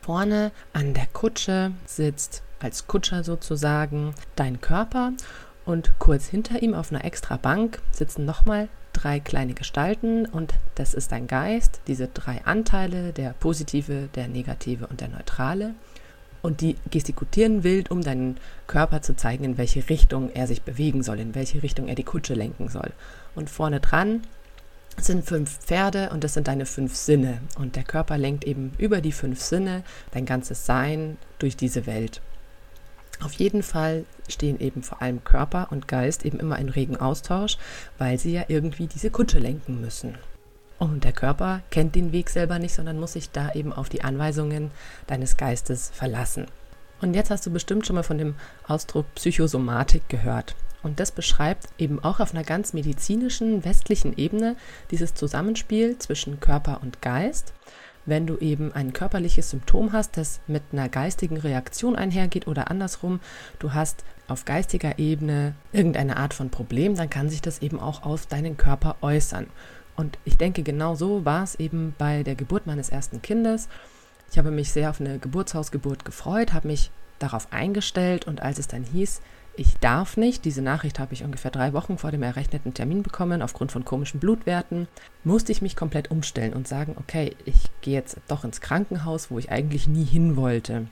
Vorne 0.00 0.52
an 0.72 0.94
der 0.94 1.06
Kutsche 1.06 1.72
sitzt 1.86 2.42
als 2.60 2.86
Kutscher 2.86 3.22
sozusagen 3.22 4.14
dein 4.36 4.60
Körper 4.60 5.12
und 5.64 5.98
kurz 5.98 6.26
hinter 6.26 6.62
ihm 6.62 6.74
auf 6.74 6.90
einer 6.90 7.04
extra 7.04 7.36
Bank 7.36 7.80
sitzen 7.92 8.24
nochmal 8.24 8.68
drei 8.98 9.20
kleine 9.20 9.54
Gestalten 9.54 10.26
und 10.26 10.54
das 10.74 10.94
ist 10.94 11.12
dein 11.12 11.26
Geist, 11.26 11.80
diese 11.86 12.08
drei 12.08 12.44
Anteile, 12.44 13.12
der 13.12 13.34
positive, 13.38 14.08
der 14.14 14.28
negative 14.28 14.86
und 14.86 15.00
der 15.00 15.08
neutrale. 15.08 15.74
Und 16.40 16.60
die 16.60 16.76
gestikutieren 16.90 17.64
wild, 17.64 17.90
um 17.90 18.00
deinen 18.00 18.36
Körper 18.66 19.02
zu 19.02 19.16
zeigen, 19.16 19.44
in 19.44 19.58
welche 19.58 19.88
Richtung 19.88 20.30
er 20.30 20.46
sich 20.46 20.62
bewegen 20.62 21.02
soll, 21.02 21.18
in 21.18 21.34
welche 21.34 21.62
Richtung 21.62 21.88
er 21.88 21.96
die 21.96 22.04
Kutsche 22.04 22.34
lenken 22.34 22.68
soll. 22.68 22.92
Und 23.34 23.50
vorne 23.50 23.80
dran 23.80 24.22
sind 25.00 25.24
fünf 25.24 25.58
Pferde 25.58 26.10
und 26.10 26.24
das 26.24 26.34
sind 26.34 26.48
deine 26.48 26.66
fünf 26.66 26.94
Sinne. 26.94 27.40
Und 27.58 27.76
der 27.76 27.82
Körper 27.82 28.18
lenkt 28.18 28.44
eben 28.44 28.72
über 28.78 29.00
die 29.00 29.12
fünf 29.12 29.40
Sinne 29.40 29.82
dein 30.12 30.26
ganzes 30.26 30.64
Sein 30.64 31.16
durch 31.38 31.56
diese 31.56 31.86
Welt. 31.86 32.20
Auf 33.20 33.32
jeden 33.34 33.62
Fall 33.62 34.04
stehen 34.28 34.60
eben 34.60 34.82
vor 34.82 35.02
allem 35.02 35.24
Körper 35.24 35.68
und 35.70 35.88
Geist 35.88 36.24
eben 36.24 36.38
immer 36.38 36.58
in 36.58 36.68
regen 36.68 36.96
Austausch, 36.96 37.58
weil 37.98 38.18
sie 38.18 38.32
ja 38.32 38.44
irgendwie 38.48 38.86
diese 38.86 39.10
Kutsche 39.10 39.38
lenken 39.38 39.80
müssen. 39.80 40.16
Und 40.78 41.02
der 41.02 41.12
Körper 41.12 41.62
kennt 41.70 41.96
den 41.96 42.12
Weg 42.12 42.30
selber 42.30 42.60
nicht, 42.60 42.74
sondern 42.74 43.00
muss 43.00 43.14
sich 43.14 43.30
da 43.30 43.52
eben 43.52 43.72
auf 43.72 43.88
die 43.88 44.02
Anweisungen 44.02 44.70
deines 45.08 45.36
Geistes 45.36 45.90
verlassen. 45.92 46.46
Und 47.00 47.14
jetzt 47.14 47.30
hast 47.30 47.44
du 47.46 47.50
bestimmt 47.50 47.86
schon 47.86 47.96
mal 47.96 48.02
von 48.04 48.18
dem 48.18 48.34
Ausdruck 48.66 49.06
Psychosomatik 49.14 50.08
gehört. 50.08 50.54
Und 50.82 51.00
das 51.00 51.10
beschreibt 51.10 51.68
eben 51.78 52.02
auch 52.02 52.20
auf 52.20 52.32
einer 52.32 52.44
ganz 52.44 52.72
medizinischen, 52.72 53.64
westlichen 53.64 54.16
Ebene 54.16 54.56
dieses 54.92 55.14
Zusammenspiel 55.14 55.98
zwischen 55.98 56.38
Körper 56.38 56.80
und 56.82 57.02
Geist. 57.02 57.52
Wenn 58.08 58.26
du 58.26 58.38
eben 58.38 58.72
ein 58.72 58.94
körperliches 58.94 59.50
Symptom 59.50 59.92
hast, 59.92 60.16
das 60.16 60.40
mit 60.46 60.62
einer 60.72 60.88
geistigen 60.88 61.36
Reaktion 61.36 61.94
einhergeht 61.94 62.46
oder 62.46 62.70
andersrum, 62.70 63.20
du 63.58 63.74
hast 63.74 64.02
auf 64.28 64.46
geistiger 64.46 64.98
Ebene 64.98 65.54
irgendeine 65.72 66.16
Art 66.16 66.32
von 66.32 66.48
Problem, 66.48 66.94
dann 66.96 67.10
kann 67.10 67.28
sich 67.28 67.42
das 67.42 67.60
eben 67.60 67.78
auch 67.78 68.04
auf 68.04 68.24
deinen 68.24 68.56
Körper 68.56 68.96
äußern. 69.02 69.46
Und 69.94 70.18
ich 70.24 70.38
denke, 70.38 70.62
genau 70.62 70.94
so 70.94 71.26
war 71.26 71.42
es 71.42 71.56
eben 71.56 71.94
bei 71.98 72.22
der 72.22 72.34
Geburt 72.34 72.66
meines 72.66 72.88
ersten 72.88 73.20
Kindes. 73.20 73.68
Ich 74.32 74.38
habe 74.38 74.50
mich 74.50 74.72
sehr 74.72 74.88
auf 74.88 75.02
eine 75.02 75.18
Geburtshausgeburt 75.18 76.06
gefreut, 76.06 76.54
habe 76.54 76.68
mich 76.68 76.90
darauf 77.18 77.52
eingestellt 77.52 78.26
und 78.26 78.40
als 78.40 78.58
es 78.58 78.68
dann 78.68 78.84
hieß, 78.84 79.20
ich 79.58 79.76
darf 79.78 80.16
nicht, 80.16 80.44
diese 80.44 80.62
Nachricht 80.62 80.98
habe 80.98 81.12
ich 81.12 81.24
ungefähr 81.24 81.50
drei 81.50 81.72
Wochen 81.72 81.98
vor 81.98 82.12
dem 82.12 82.22
errechneten 82.22 82.74
Termin 82.74 83.02
bekommen, 83.02 83.42
aufgrund 83.42 83.72
von 83.72 83.84
komischen 83.84 84.20
Blutwerten, 84.20 84.86
musste 85.24 85.50
ich 85.50 85.62
mich 85.62 85.74
komplett 85.74 86.10
umstellen 86.10 86.52
und 86.52 86.68
sagen, 86.68 86.94
okay, 86.98 87.36
ich 87.44 87.68
gehe 87.80 87.94
jetzt 87.94 88.18
doch 88.28 88.44
ins 88.44 88.60
Krankenhaus, 88.60 89.30
wo 89.30 89.38
ich 89.38 89.50
eigentlich 89.50 89.88
nie 89.88 90.04
hin 90.04 90.36
wollte. 90.36 90.86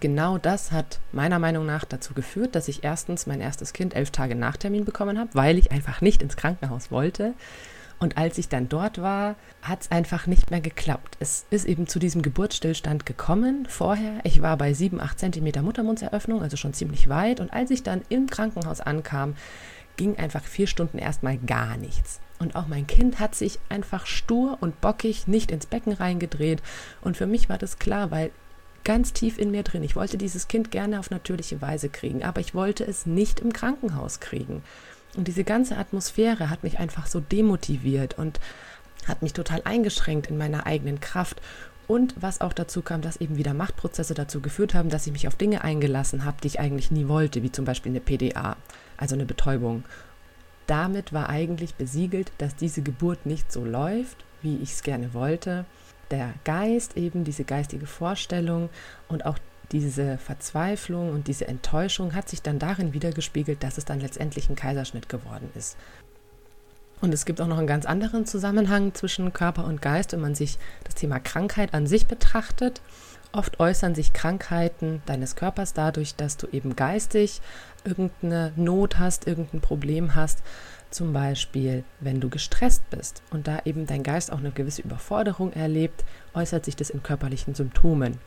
Genau 0.00 0.38
das 0.38 0.72
hat 0.72 0.98
meiner 1.12 1.38
Meinung 1.38 1.66
nach 1.66 1.84
dazu 1.84 2.14
geführt, 2.14 2.54
dass 2.54 2.68
ich 2.68 2.84
erstens 2.84 3.26
mein 3.26 3.42
erstes 3.42 3.74
Kind 3.74 3.94
elf 3.94 4.10
Tage 4.10 4.34
nach 4.34 4.56
Termin 4.56 4.86
bekommen 4.86 5.18
habe, 5.18 5.34
weil 5.34 5.58
ich 5.58 5.70
einfach 5.70 6.00
nicht 6.00 6.22
ins 6.22 6.38
Krankenhaus 6.38 6.90
wollte. 6.90 7.34
Und 8.00 8.16
als 8.16 8.38
ich 8.38 8.48
dann 8.48 8.68
dort 8.68 9.00
war, 9.00 9.36
hat 9.60 9.82
es 9.82 9.90
einfach 9.90 10.26
nicht 10.26 10.50
mehr 10.50 10.62
geklappt. 10.62 11.16
Es 11.20 11.44
ist 11.50 11.66
eben 11.66 11.86
zu 11.86 11.98
diesem 11.98 12.22
Geburtsstillstand 12.22 13.04
gekommen 13.04 13.66
vorher. 13.68 14.20
Ich 14.24 14.40
war 14.40 14.56
bei 14.56 14.72
7, 14.72 15.00
8 15.00 15.18
Zentimeter 15.18 15.60
Muttermundseröffnung, 15.60 16.42
also 16.42 16.56
schon 16.56 16.72
ziemlich 16.72 17.10
weit. 17.10 17.40
Und 17.40 17.52
als 17.52 17.70
ich 17.70 17.82
dann 17.82 18.00
im 18.08 18.26
Krankenhaus 18.26 18.80
ankam, 18.80 19.36
ging 19.98 20.16
einfach 20.16 20.42
vier 20.42 20.66
Stunden 20.66 20.96
erstmal 20.96 21.36
gar 21.36 21.76
nichts. 21.76 22.20
Und 22.38 22.56
auch 22.56 22.66
mein 22.66 22.86
Kind 22.86 23.20
hat 23.20 23.34
sich 23.34 23.58
einfach 23.68 24.06
stur 24.06 24.56
und 24.60 24.80
bockig 24.80 25.28
nicht 25.28 25.50
ins 25.50 25.66
Becken 25.66 25.92
reingedreht. 25.92 26.62
Und 27.02 27.18
für 27.18 27.26
mich 27.26 27.50
war 27.50 27.58
das 27.58 27.78
klar, 27.78 28.10
weil 28.10 28.30
ganz 28.82 29.12
tief 29.12 29.38
in 29.38 29.50
mir 29.50 29.62
drin, 29.62 29.82
ich 29.82 29.94
wollte 29.94 30.16
dieses 30.16 30.48
Kind 30.48 30.70
gerne 30.70 30.98
auf 30.98 31.10
natürliche 31.10 31.60
Weise 31.60 31.90
kriegen, 31.90 32.24
aber 32.24 32.40
ich 32.40 32.54
wollte 32.54 32.82
es 32.82 33.04
nicht 33.04 33.40
im 33.40 33.52
Krankenhaus 33.52 34.20
kriegen. 34.20 34.62
Und 35.16 35.28
diese 35.28 35.44
ganze 35.44 35.76
Atmosphäre 35.76 36.50
hat 36.50 36.62
mich 36.62 36.78
einfach 36.78 37.06
so 37.06 37.20
demotiviert 37.20 38.16
und 38.16 38.40
hat 39.06 39.22
mich 39.22 39.32
total 39.32 39.62
eingeschränkt 39.64 40.28
in 40.28 40.38
meiner 40.38 40.66
eigenen 40.66 41.00
Kraft. 41.00 41.40
Und 41.88 42.14
was 42.20 42.40
auch 42.40 42.52
dazu 42.52 42.82
kam, 42.82 43.00
dass 43.00 43.16
eben 43.16 43.36
wieder 43.36 43.52
Machtprozesse 43.52 44.14
dazu 44.14 44.40
geführt 44.40 44.74
haben, 44.74 44.90
dass 44.90 45.06
ich 45.06 45.12
mich 45.12 45.26
auf 45.26 45.34
Dinge 45.34 45.64
eingelassen 45.64 46.24
habe, 46.24 46.36
die 46.40 46.46
ich 46.46 46.60
eigentlich 46.60 46.92
nie 46.92 47.08
wollte, 47.08 47.42
wie 47.42 47.50
zum 47.50 47.64
Beispiel 47.64 47.90
eine 47.90 48.00
PDA, 48.00 48.56
also 48.96 49.16
eine 49.16 49.26
Betäubung. 49.26 49.82
Damit 50.68 51.12
war 51.12 51.28
eigentlich 51.28 51.74
besiegelt, 51.74 52.30
dass 52.38 52.54
diese 52.54 52.82
Geburt 52.82 53.26
nicht 53.26 53.50
so 53.50 53.64
läuft, 53.64 54.24
wie 54.40 54.58
ich 54.58 54.70
es 54.70 54.84
gerne 54.84 55.14
wollte. 55.14 55.64
Der 56.12 56.34
Geist, 56.44 56.96
eben 56.96 57.24
diese 57.24 57.42
geistige 57.42 57.86
Vorstellung 57.86 58.68
und 59.08 59.26
auch 59.26 59.38
diese 59.72 60.18
Verzweiflung 60.18 61.10
und 61.10 61.28
diese 61.28 61.46
Enttäuschung 61.46 62.14
hat 62.14 62.28
sich 62.28 62.42
dann 62.42 62.58
darin 62.58 62.92
wiedergespiegelt, 62.92 63.62
dass 63.62 63.78
es 63.78 63.84
dann 63.84 64.00
letztendlich 64.00 64.48
ein 64.48 64.56
Kaiserschnitt 64.56 65.08
geworden 65.08 65.50
ist. 65.54 65.76
Und 67.00 67.14
es 67.14 67.24
gibt 67.24 67.40
auch 67.40 67.46
noch 67.46 67.58
einen 67.58 67.66
ganz 67.66 67.86
anderen 67.86 68.26
Zusammenhang 68.26 68.94
zwischen 68.94 69.32
Körper 69.32 69.64
und 69.64 69.80
Geist, 69.80 70.12
wenn 70.12 70.20
man 70.20 70.34
sich 70.34 70.58
das 70.84 70.94
Thema 70.94 71.18
Krankheit 71.18 71.72
an 71.72 71.86
sich 71.86 72.06
betrachtet. 72.06 72.82
Oft 73.32 73.60
äußern 73.60 73.94
sich 73.94 74.12
Krankheiten 74.12 75.02
deines 75.06 75.36
Körpers 75.36 75.72
dadurch, 75.72 76.16
dass 76.16 76.36
du 76.36 76.48
eben 76.48 76.76
geistig 76.76 77.40
irgendeine 77.84 78.52
Not 78.56 78.98
hast, 78.98 79.26
irgendein 79.26 79.60
Problem 79.60 80.14
hast. 80.14 80.42
Zum 80.90 81.12
Beispiel, 81.12 81.84
wenn 82.00 82.20
du 82.20 82.28
gestresst 82.28 82.82
bist 82.90 83.22
und 83.30 83.46
da 83.46 83.60
eben 83.64 83.86
dein 83.86 84.02
Geist 84.02 84.32
auch 84.32 84.38
eine 84.38 84.50
gewisse 84.50 84.82
Überforderung 84.82 85.52
erlebt, 85.52 86.04
äußert 86.34 86.64
sich 86.64 86.74
das 86.74 86.90
in 86.90 87.02
körperlichen 87.02 87.54
Symptomen. 87.54 88.18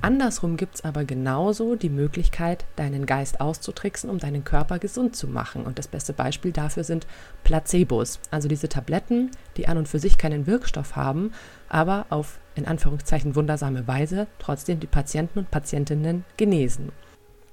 Andersrum 0.00 0.56
gibt 0.56 0.76
es 0.76 0.84
aber 0.84 1.04
genauso 1.04 1.74
die 1.74 1.88
Möglichkeit, 1.88 2.64
deinen 2.76 3.06
Geist 3.06 3.40
auszutricksen, 3.40 4.10
um 4.10 4.18
deinen 4.18 4.44
Körper 4.44 4.78
gesund 4.78 5.16
zu 5.16 5.26
machen. 5.26 5.64
Und 5.64 5.78
das 5.78 5.88
beste 5.88 6.12
Beispiel 6.12 6.52
dafür 6.52 6.84
sind 6.84 7.06
Placebos, 7.44 8.20
also 8.30 8.48
diese 8.48 8.68
Tabletten, 8.68 9.30
die 9.56 9.68
an 9.68 9.78
und 9.78 9.88
für 9.88 9.98
sich 9.98 10.18
keinen 10.18 10.46
Wirkstoff 10.46 10.96
haben, 10.96 11.32
aber 11.68 12.06
auf 12.10 12.38
in 12.54 12.66
Anführungszeichen 12.66 13.34
wundersame 13.34 13.86
Weise 13.86 14.26
trotzdem 14.38 14.80
die 14.80 14.86
Patienten 14.86 15.40
und 15.40 15.50
Patientinnen 15.50 16.24
genesen. 16.36 16.92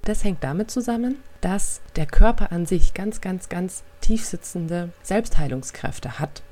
Das 0.03 0.23
hängt 0.23 0.43
damit 0.43 0.69
zusammen, 0.69 1.15
dass 1.41 1.81
der 1.95 2.05
Körper 2.05 2.51
an 2.51 2.65
sich 2.65 2.93
ganz, 2.93 3.21
ganz, 3.21 3.47
ganz 3.47 3.83
tiefsitzende 4.01 4.89
Selbstheilungskräfte 5.01 6.19
hat 6.19 6.43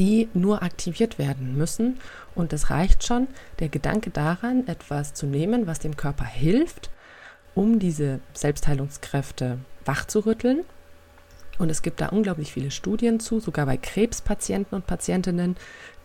die 0.00 0.30
nur 0.32 0.62
aktiviert 0.62 1.18
werden 1.18 1.56
müssen. 1.58 1.98
Und 2.34 2.54
es 2.54 2.70
reicht 2.70 3.06
schon, 3.06 3.28
der 3.58 3.68
Gedanke 3.68 4.08
daran, 4.08 4.66
etwas 4.66 5.12
zu 5.12 5.26
nehmen, 5.26 5.66
was 5.66 5.78
dem 5.78 5.94
Körper 5.94 6.24
hilft, 6.24 6.90
um 7.54 7.78
diese 7.78 8.20
Selbstheilungskräfte 8.32 9.58
wachzurütteln. 9.84 10.64
Und 11.58 11.68
es 11.68 11.82
gibt 11.82 12.00
da 12.00 12.06
unglaublich 12.06 12.50
viele 12.50 12.70
Studien 12.70 13.20
zu, 13.20 13.40
sogar 13.40 13.66
bei 13.66 13.76
Krebspatienten 13.76 14.74
und 14.74 14.86
Patientinnen, 14.86 15.56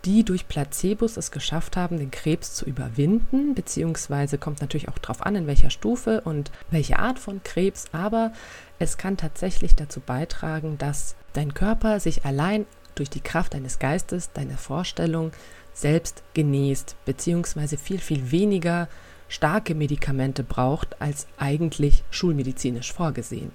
die 0.04 0.22
durch 0.22 0.46
Placebos 0.46 1.16
es 1.16 1.30
geschafft 1.30 1.78
haben, 1.78 1.96
den 1.96 2.10
Krebs 2.10 2.52
zu 2.52 2.66
überwinden, 2.66 3.54
beziehungsweise 3.54 4.36
kommt 4.36 4.60
natürlich 4.60 4.90
auch 4.90 4.98
darauf 4.98 5.24
an, 5.24 5.34
in 5.36 5.46
welcher 5.46 5.70
Stufe 5.70 6.20
und 6.20 6.50
welche 6.70 6.98
Art 6.98 7.18
von 7.18 7.42
Krebs, 7.42 7.86
aber 7.92 8.32
es 8.78 8.98
kann 8.98 9.16
tatsächlich 9.16 9.74
dazu 9.74 10.00
beitragen, 10.00 10.76
dass 10.76 11.16
dein 11.32 11.54
Körper 11.54 11.98
sich 11.98 12.26
allein 12.26 12.66
durch 12.96 13.10
die 13.10 13.20
Kraft 13.20 13.54
deines 13.54 13.78
Geistes, 13.78 14.32
deiner 14.32 14.58
Vorstellung 14.58 15.30
selbst 15.72 16.22
genießt, 16.34 16.96
beziehungsweise 17.04 17.76
viel, 17.76 17.98
viel 17.98 18.32
weniger 18.32 18.88
starke 19.28 19.74
Medikamente 19.74 20.42
braucht, 20.42 21.00
als 21.00 21.26
eigentlich 21.36 22.02
schulmedizinisch 22.10 22.92
vorgesehen. 22.92 23.52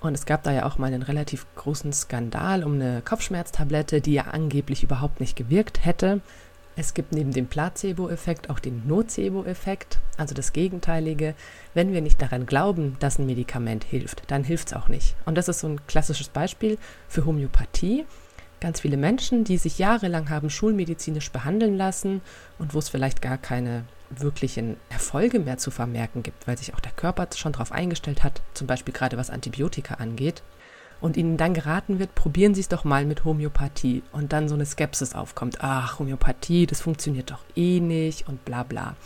Und 0.00 0.14
es 0.14 0.26
gab 0.26 0.44
da 0.44 0.52
ja 0.52 0.64
auch 0.64 0.78
mal 0.78 0.86
einen 0.86 1.02
relativ 1.02 1.46
großen 1.56 1.92
Skandal 1.92 2.62
um 2.62 2.74
eine 2.74 3.02
Kopfschmerztablette, 3.02 4.00
die 4.00 4.14
ja 4.14 4.24
angeblich 4.30 4.84
überhaupt 4.84 5.18
nicht 5.18 5.34
gewirkt 5.34 5.84
hätte. 5.84 6.20
Es 6.76 6.94
gibt 6.94 7.12
neben 7.12 7.32
dem 7.32 7.48
Placebo-Effekt 7.48 8.50
auch 8.50 8.60
den 8.60 8.86
Nocebo-Effekt, 8.86 9.98
also 10.16 10.36
das 10.36 10.52
Gegenteilige. 10.52 11.34
Wenn 11.74 11.92
wir 11.92 12.00
nicht 12.00 12.22
daran 12.22 12.46
glauben, 12.46 12.96
dass 13.00 13.18
ein 13.18 13.26
Medikament 13.26 13.82
hilft, 13.82 14.30
dann 14.30 14.44
hilft 14.44 14.68
es 14.68 14.74
auch 14.74 14.86
nicht. 14.86 15.16
Und 15.24 15.36
das 15.36 15.48
ist 15.48 15.58
so 15.58 15.66
ein 15.66 15.84
klassisches 15.88 16.28
Beispiel 16.28 16.78
für 17.08 17.24
Homöopathie 17.24 18.06
ganz 18.60 18.80
viele 18.80 18.96
Menschen, 18.96 19.44
die 19.44 19.58
sich 19.58 19.78
jahrelang 19.78 20.30
haben 20.30 20.50
schulmedizinisch 20.50 21.30
behandeln 21.30 21.76
lassen 21.76 22.20
und 22.58 22.74
wo 22.74 22.78
es 22.78 22.88
vielleicht 22.88 23.22
gar 23.22 23.38
keine 23.38 23.84
wirklichen 24.10 24.76
Erfolge 24.88 25.38
mehr 25.38 25.58
zu 25.58 25.70
vermerken 25.70 26.22
gibt, 26.22 26.46
weil 26.46 26.58
sich 26.58 26.74
auch 26.74 26.80
der 26.80 26.92
Körper 26.92 27.28
schon 27.36 27.52
darauf 27.52 27.72
eingestellt 27.72 28.24
hat, 28.24 28.42
zum 28.54 28.66
Beispiel 28.66 28.94
gerade 28.94 29.16
was 29.16 29.30
Antibiotika 29.30 29.94
angeht. 29.94 30.42
Und 31.00 31.16
ihnen 31.16 31.36
dann 31.36 31.54
geraten 31.54 32.00
wird, 32.00 32.16
probieren 32.16 32.54
Sie 32.54 32.60
es 32.60 32.68
doch 32.68 32.82
mal 32.82 33.04
mit 33.04 33.24
Homöopathie. 33.24 34.02
Und 34.10 34.32
dann 34.32 34.48
so 34.48 34.56
eine 34.56 34.66
Skepsis 34.66 35.14
aufkommt. 35.14 35.58
Ach, 35.60 36.00
Homöopathie, 36.00 36.66
das 36.66 36.80
funktioniert 36.80 37.30
doch 37.30 37.44
eh 37.54 37.78
nicht 37.78 38.26
und 38.26 38.44
bla 38.44 38.64
bla. 38.64 38.96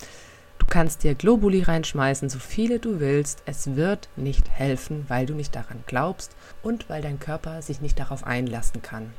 Du 0.59 0.65
kannst 0.65 1.03
dir 1.03 1.15
Globuli 1.15 1.63
reinschmeißen, 1.63 2.31
so 2.31 2.39
viele 2.39 2.79
du 2.79 2.99
willst. 2.99 3.43
Es 3.45 3.77
wird 3.77 4.09
nicht 4.17 4.49
helfen, 4.49 5.05
weil 5.09 5.27
du 5.27 5.35
nicht 5.35 5.55
daran 5.55 5.85
glaubst 5.87 6.35
und 6.63 6.89
weil 6.89 7.03
dein 7.03 7.21
Körper 7.21 7.61
sich 7.61 7.83
nicht 7.83 7.99
darauf 7.99 8.25
einlassen 8.25 8.81
kann. 8.81 9.13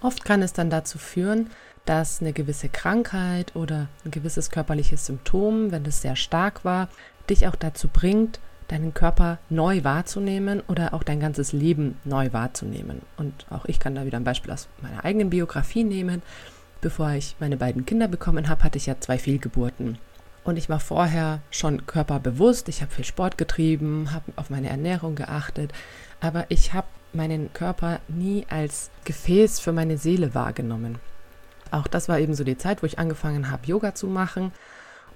Oft 0.00 0.24
kann 0.24 0.42
es 0.42 0.52
dann 0.52 0.70
dazu 0.70 0.98
führen, 0.98 1.50
dass 1.84 2.20
eine 2.20 2.32
gewisse 2.32 2.68
Krankheit 2.68 3.56
oder 3.56 3.88
ein 4.04 4.10
gewisses 4.10 4.50
körperliches 4.50 5.06
Symptom, 5.06 5.70
wenn 5.70 5.84
es 5.86 6.02
sehr 6.02 6.16
stark 6.16 6.64
war, 6.64 6.88
dich 7.30 7.46
auch 7.46 7.56
dazu 7.56 7.88
bringt, 7.88 8.40
deinen 8.68 8.92
Körper 8.92 9.38
neu 9.48 9.82
wahrzunehmen 9.82 10.62
oder 10.68 10.92
auch 10.92 11.02
dein 11.02 11.20
ganzes 11.20 11.52
Leben 11.52 11.96
neu 12.04 12.32
wahrzunehmen. 12.32 13.00
Und 13.16 13.46
auch 13.50 13.64
ich 13.64 13.80
kann 13.80 13.94
da 13.94 14.04
wieder 14.04 14.18
ein 14.18 14.24
Beispiel 14.24 14.52
aus 14.52 14.68
meiner 14.82 15.04
eigenen 15.04 15.30
Biografie 15.30 15.84
nehmen. 15.84 16.22
Bevor 16.80 17.10
ich 17.10 17.34
meine 17.40 17.56
beiden 17.56 17.86
Kinder 17.86 18.06
bekommen 18.06 18.48
habe, 18.48 18.62
hatte 18.62 18.78
ich 18.78 18.86
ja 18.86 19.00
zwei 19.00 19.18
Fehlgeburten. 19.18 19.98
Und 20.44 20.56
ich 20.56 20.68
war 20.68 20.80
vorher 20.80 21.40
schon 21.50 21.86
körperbewusst, 21.86 22.68
ich 22.68 22.80
habe 22.82 22.92
viel 22.92 23.04
Sport 23.04 23.36
getrieben, 23.36 24.12
habe 24.12 24.32
auf 24.36 24.50
meine 24.50 24.68
Ernährung 24.68 25.14
geachtet, 25.14 25.72
aber 26.20 26.46
ich 26.48 26.72
habe 26.72 26.86
meinen 27.12 27.52
Körper 27.52 28.00
nie 28.08 28.46
als 28.48 28.90
Gefäß 29.04 29.60
für 29.60 29.72
meine 29.72 29.98
Seele 29.98 30.34
wahrgenommen. 30.34 30.98
Auch 31.70 31.86
das 31.86 32.08
war 32.08 32.18
eben 32.18 32.34
so 32.34 32.44
die 32.44 32.58
Zeit, 32.58 32.82
wo 32.82 32.86
ich 32.86 32.98
angefangen 32.98 33.50
habe, 33.50 33.66
Yoga 33.66 33.94
zu 33.94 34.06
machen. 34.06 34.52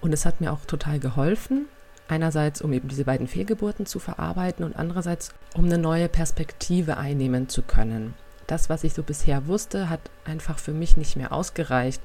Und 0.00 0.12
es 0.12 0.26
hat 0.26 0.40
mir 0.40 0.52
auch 0.52 0.64
total 0.66 0.98
geholfen. 0.98 1.66
Einerseits, 2.08 2.60
um 2.60 2.72
eben 2.72 2.88
diese 2.88 3.04
beiden 3.04 3.28
Fehlgeburten 3.28 3.86
zu 3.86 3.98
verarbeiten 3.98 4.64
und 4.64 4.76
andererseits, 4.76 5.32
um 5.54 5.64
eine 5.64 5.78
neue 5.78 6.08
Perspektive 6.08 6.96
einnehmen 6.96 7.48
zu 7.48 7.62
können. 7.62 8.14
Das, 8.46 8.68
was 8.68 8.84
ich 8.84 8.92
so 8.92 9.02
bisher 9.02 9.46
wusste, 9.46 9.88
hat 9.88 10.00
einfach 10.24 10.58
für 10.58 10.72
mich 10.72 10.96
nicht 10.96 11.16
mehr 11.16 11.32
ausgereicht. 11.32 12.02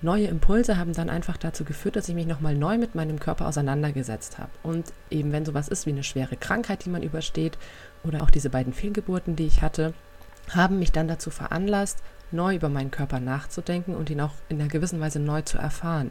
Neue 0.00 0.26
Impulse 0.26 0.76
haben 0.76 0.92
dann 0.92 1.08
einfach 1.08 1.36
dazu 1.36 1.64
geführt, 1.64 1.96
dass 1.96 2.08
ich 2.08 2.14
mich 2.14 2.26
nochmal 2.26 2.54
neu 2.54 2.76
mit 2.76 2.94
meinem 2.94 3.18
Körper 3.18 3.46
auseinandergesetzt 3.46 4.38
habe. 4.38 4.50
Und 4.62 4.92
eben, 5.10 5.32
wenn 5.32 5.46
sowas 5.46 5.68
ist 5.68 5.86
wie 5.86 5.90
eine 5.90 6.02
schwere 6.02 6.36
Krankheit, 6.36 6.84
die 6.84 6.90
man 6.90 7.02
übersteht, 7.02 7.56
oder 8.02 8.22
auch 8.22 8.30
diese 8.30 8.50
beiden 8.50 8.72
Fehlgeburten, 8.74 9.34
die 9.34 9.46
ich 9.46 9.62
hatte, 9.62 9.94
haben 10.50 10.78
mich 10.78 10.92
dann 10.92 11.08
dazu 11.08 11.30
veranlasst, 11.30 12.02
neu 12.30 12.56
über 12.56 12.68
meinen 12.68 12.90
Körper 12.90 13.20
nachzudenken 13.20 13.94
und 13.94 14.10
ihn 14.10 14.20
auch 14.20 14.32
in 14.48 14.60
einer 14.60 14.68
gewissen 14.68 15.00
Weise 15.00 15.20
neu 15.20 15.42
zu 15.42 15.56
erfahren. 15.56 16.10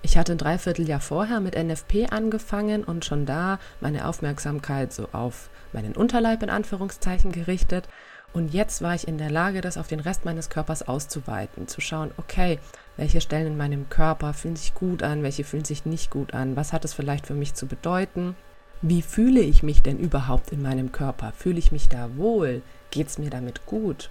Ich 0.00 0.16
hatte 0.16 0.32
ein 0.32 0.38
Dreivierteljahr 0.38 1.00
vorher 1.00 1.40
mit 1.40 1.56
NFP 1.56 2.06
angefangen 2.10 2.84
und 2.84 3.04
schon 3.04 3.26
da 3.26 3.58
meine 3.80 4.06
Aufmerksamkeit 4.06 4.92
so 4.92 5.08
auf 5.12 5.50
meinen 5.72 5.96
Unterleib 5.96 6.42
in 6.42 6.50
Anführungszeichen 6.50 7.32
gerichtet. 7.32 7.88
Und 8.32 8.54
jetzt 8.54 8.80
war 8.80 8.94
ich 8.94 9.08
in 9.08 9.18
der 9.18 9.30
Lage, 9.30 9.60
das 9.60 9.76
auf 9.76 9.88
den 9.88 10.00
Rest 10.00 10.24
meines 10.24 10.50
Körpers 10.50 10.86
auszuweiten, 10.86 11.66
zu 11.66 11.80
schauen, 11.80 12.12
okay, 12.16 12.58
welche 12.98 13.22
Stellen 13.22 13.46
in 13.46 13.56
meinem 13.56 13.88
Körper 13.88 14.34
fühlen 14.34 14.56
sich 14.56 14.74
gut 14.74 15.02
an, 15.02 15.22
welche 15.22 15.44
fühlen 15.44 15.64
sich 15.64 15.86
nicht 15.86 16.10
gut 16.10 16.34
an, 16.34 16.56
was 16.56 16.74
hat 16.74 16.84
es 16.84 16.92
vielleicht 16.92 17.26
für 17.26 17.34
mich 17.34 17.54
zu 17.54 17.66
bedeuten, 17.66 18.36
wie 18.82 19.02
fühle 19.02 19.40
ich 19.40 19.62
mich 19.62 19.82
denn 19.82 19.98
überhaupt 19.98 20.52
in 20.52 20.60
meinem 20.60 20.92
Körper, 20.92 21.32
fühle 21.34 21.58
ich 21.58 21.72
mich 21.72 21.88
da 21.88 22.16
wohl, 22.16 22.60
geht 22.90 23.06
es 23.06 23.16
mir 23.16 23.30
damit 23.30 23.64
gut. 23.66 24.10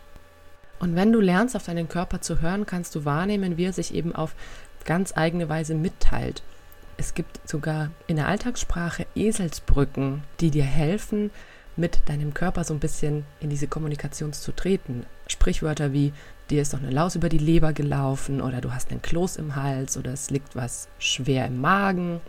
Und 0.79 0.96
wenn 0.96 1.12
du 1.12 1.20
lernst, 1.20 1.56
auf 1.56 1.65
deinen 1.65 1.89
Körper 1.89 2.22
zu 2.22 2.41
hören, 2.41 2.65
kannst 2.65 2.96
du 2.96 3.03
wahrnehmen, 3.03 3.58
wie 3.58 3.65
er 3.65 3.74
sich 3.74 3.94
eben 3.94 4.15
auf 4.15 4.36
ganz 4.86 5.15
eigene 5.15 5.50
Weise 5.50 5.75
mitteilt. 5.75 6.41
Es 6.96 7.13
gibt 7.13 7.48
sogar 7.48 7.91
in 8.08 8.15
der 8.15 8.27
Alltagssprache 8.27 9.06
Eselsbrücken, 9.15 10.24
die 10.39 10.50
dir 10.50 10.63
helfen, 10.63 11.29
mit 11.75 12.00
deinem 12.06 12.34
Körper 12.34 12.63
so 12.63 12.74
ein 12.74 12.79
bisschen 12.79 13.25
in 13.39 13.50
diese 13.50 13.67
Kommunikation 13.67 14.34
zu 14.34 14.51
treten. 14.51 15.06
Sprichwörter 15.27 15.94
wie 15.94 16.13
dir 16.50 16.62
ist 16.62 16.74
doch 16.74 16.80
eine 16.82 16.92
Laus 16.92 17.16
über 17.16 17.30
die 17.30 17.38
Leber 17.38 17.74
gelaufen 17.74 18.42
oder 18.42 18.62
du 18.62 18.74
hast 18.74 18.92
einen 18.92 19.01
Kloß 19.01 19.38
im 19.38 19.56
Hals 19.56 19.98
oder 19.98 20.13
es 20.13 20.30
liegt 20.30 20.56
was 20.56 20.88
schwer 21.00 21.46
im 21.46 21.62
Magen. 21.62 22.22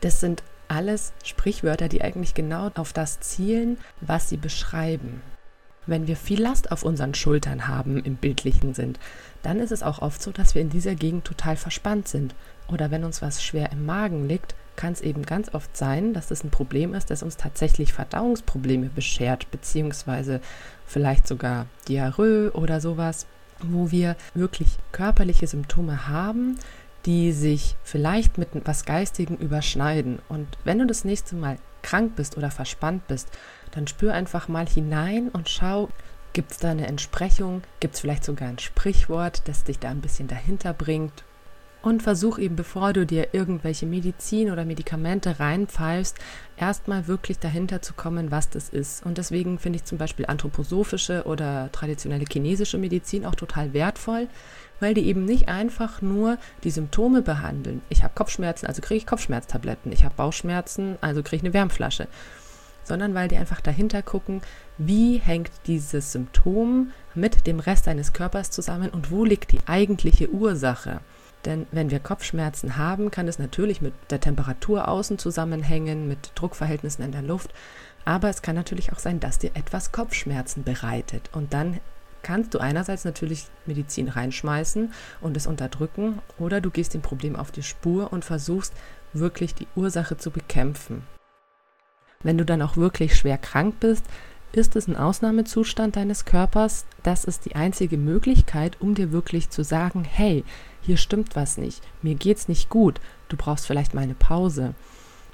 Das 0.00 0.20
sind 0.20 0.42
alles 0.68 1.12
Sprichwörter, 1.24 1.88
die 1.88 2.02
eigentlich 2.02 2.34
genau 2.34 2.70
auf 2.74 2.92
das 2.92 3.20
zielen, 3.20 3.78
was 4.00 4.28
sie 4.28 4.36
beschreiben. 4.36 5.20
Wenn 5.86 6.06
wir 6.06 6.16
viel 6.16 6.40
Last 6.40 6.70
auf 6.70 6.84
unseren 6.84 7.14
Schultern 7.14 7.66
haben, 7.66 7.98
im 8.04 8.16
bildlichen 8.16 8.74
Sinn, 8.74 8.94
dann 9.42 9.58
ist 9.58 9.72
es 9.72 9.82
auch 9.82 10.00
oft 10.00 10.22
so, 10.22 10.30
dass 10.30 10.54
wir 10.54 10.62
in 10.62 10.70
dieser 10.70 10.94
Gegend 10.94 11.24
total 11.24 11.56
verspannt 11.56 12.06
sind. 12.06 12.34
Oder 12.68 12.90
wenn 12.90 13.02
uns 13.02 13.22
was 13.22 13.42
schwer 13.42 13.72
im 13.72 13.86
Magen 13.86 14.28
liegt, 14.28 14.54
kann 14.76 14.92
es 14.92 15.00
eben 15.00 15.22
ganz 15.26 15.52
oft 15.52 15.76
sein, 15.76 16.14
dass 16.14 16.30
es 16.30 16.44
ein 16.44 16.50
Problem 16.50 16.94
ist, 16.94 17.10
das 17.10 17.22
uns 17.22 17.36
tatsächlich 17.36 17.92
Verdauungsprobleme 17.92 18.88
beschert, 18.88 19.50
beziehungsweise 19.50 20.40
vielleicht 20.86 21.26
sogar 21.26 21.66
Diarrhoe 21.88 22.52
oder 22.52 22.80
sowas, 22.80 23.26
wo 23.62 23.90
wir 23.90 24.16
wirklich 24.34 24.78
körperliche 24.92 25.46
Symptome 25.46 26.08
haben, 26.08 26.58
die 27.06 27.32
sich 27.32 27.76
vielleicht 27.82 28.38
mit 28.38 28.48
was 28.64 28.84
Geistigem 28.84 29.36
überschneiden. 29.36 30.18
Und 30.28 30.46
wenn 30.64 30.78
du 30.78 30.86
das 30.86 31.04
nächste 31.04 31.36
Mal 31.36 31.58
krank 31.82 32.16
bist 32.16 32.36
oder 32.36 32.50
verspannt 32.50 33.06
bist, 33.08 33.28
dann 33.72 33.86
spür 33.86 34.12
einfach 34.12 34.48
mal 34.48 34.66
hinein 34.66 35.28
und 35.28 35.48
schau, 35.48 35.88
gibt 36.32 36.52
es 36.52 36.58
da 36.58 36.70
eine 36.70 36.86
Entsprechung, 36.86 37.62
gibt 37.80 37.94
es 37.94 38.00
vielleicht 38.00 38.24
sogar 38.24 38.48
ein 38.48 38.58
Sprichwort, 38.58 39.42
das 39.48 39.64
dich 39.64 39.78
da 39.78 39.90
ein 39.90 40.00
bisschen 40.00 40.28
dahinter 40.28 40.72
bringt. 40.72 41.24
Und 41.82 42.02
versuch 42.02 42.38
eben, 42.38 42.56
bevor 42.56 42.92
du 42.92 43.06
dir 43.06 43.28
irgendwelche 43.32 43.86
Medizin 43.86 44.50
oder 44.50 44.66
Medikamente 44.66 45.40
reinpfeifst, 45.40 46.18
erstmal 46.58 47.06
wirklich 47.06 47.38
dahinter 47.38 47.80
zu 47.80 47.94
kommen, 47.94 48.30
was 48.30 48.50
das 48.50 48.68
ist. 48.68 49.04
Und 49.06 49.16
deswegen 49.16 49.58
finde 49.58 49.78
ich 49.78 49.84
zum 49.84 49.96
Beispiel 49.96 50.26
anthroposophische 50.26 51.24
oder 51.24 51.72
traditionelle 51.72 52.26
chinesische 52.30 52.76
Medizin 52.76 53.24
auch 53.24 53.34
total 53.34 53.72
wertvoll, 53.72 54.28
weil 54.78 54.92
die 54.92 55.06
eben 55.06 55.24
nicht 55.24 55.48
einfach 55.48 56.02
nur 56.02 56.36
die 56.64 56.70
Symptome 56.70 57.22
behandeln. 57.22 57.80
Ich 57.88 58.02
habe 58.02 58.12
Kopfschmerzen, 58.14 58.66
also 58.66 58.82
kriege 58.82 58.98
ich 58.98 59.06
Kopfschmerztabletten. 59.06 59.90
Ich 59.90 60.04
habe 60.04 60.14
Bauchschmerzen, 60.16 60.98
also 61.00 61.22
kriege 61.22 61.36
ich 61.36 61.44
eine 61.44 61.54
Wärmflasche. 61.54 62.08
Sondern 62.84 63.14
weil 63.14 63.28
die 63.28 63.36
einfach 63.38 63.62
dahinter 63.62 64.02
gucken, 64.02 64.42
wie 64.76 65.16
hängt 65.16 65.50
dieses 65.66 66.12
Symptom 66.12 66.90
mit 67.14 67.46
dem 67.46 67.58
Rest 67.58 67.86
deines 67.86 68.12
Körpers 68.12 68.50
zusammen 68.50 68.90
und 68.90 69.10
wo 69.10 69.24
liegt 69.24 69.52
die 69.52 69.60
eigentliche 69.66 70.28
Ursache. 70.28 71.00
Denn 71.44 71.66
wenn 71.72 71.90
wir 71.90 72.00
Kopfschmerzen 72.00 72.76
haben, 72.76 73.10
kann 73.10 73.28
es 73.28 73.38
natürlich 73.38 73.80
mit 73.80 73.94
der 74.10 74.20
Temperatur 74.20 74.88
außen 74.88 75.18
zusammenhängen, 75.18 76.06
mit 76.06 76.32
Druckverhältnissen 76.34 77.04
in 77.04 77.12
der 77.12 77.22
Luft. 77.22 77.52
Aber 78.04 78.28
es 78.28 78.42
kann 78.42 78.56
natürlich 78.56 78.92
auch 78.92 78.98
sein, 78.98 79.20
dass 79.20 79.38
dir 79.38 79.50
etwas 79.54 79.92
Kopfschmerzen 79.92 80.64
bereitet. 80.64 81.30
Und 81.32 81.54
dann 81.54 81.80
kannst 82.22 82.54
du 82.54 82.58
einerseits 82.58 83.04
natürlich 83.04 83.46
Medizin 83.66 84.08
reinschmeißen 84.08 84.92
und 85.20 85.36
es 85.36 85.46
unterdrücken 85.46 86.20
oder 86.38 86.60
du 86.60 86.70
gehst 86.70 86.94
dem 86.94 87.02
Problem 87.02 87.36
auf 87.36 87.50
die 87.50 87.62
Spur 87.62 88.12
und 88.12 88.24
versuchst 88.24 88.74
wirklich 89.12 89.54
die 89.54 89.66
Ursache 89.74 90.16
zu 90.16 90.30
bekämpfen. 90.30 91.02
Wenn 92.22 92.36
du 92.36 92.44
dann 92.44 92.60
auch 92.60 92.76
wirklich 92.76 93.16
schwer 93.16 93.38
krank 93.38 93.76
bist, 93.80 94.04
ist 94.52 94.76
es 94.76 94.88
ein 94.88 94.96
Ausnahmezustand 94.96 95.96
deines 95.96 96.24
Körpers. 96.24 96.84
Das 97.02 97.24
ist 97.24 97.44
die 97.44 97.56
einzige 97.56 97.96
Möglichkeit, 97.96 98.76
um 98.80 98.94
dir 98.94 99.12
wirklich 99.12 99.50
zu 99.50 99.62
sagen, 99.62 100.04
hey, 100.04 100.44
hier 100.82 100.96
stimmt 100.96 101.36
was 101.36 101.58
nicht, 101.58 101.82
mir 102.02 102.14
geht's 102.14 102.48
nicht 102.48 102.68
gut, 102.68 103.00
du 103.28 103.36
brauchst 103.36 103.66
vielleicht 103.66 103.94
mal 103.94 104.02
eine 104.02 104.14
Pause. 104.14 104.74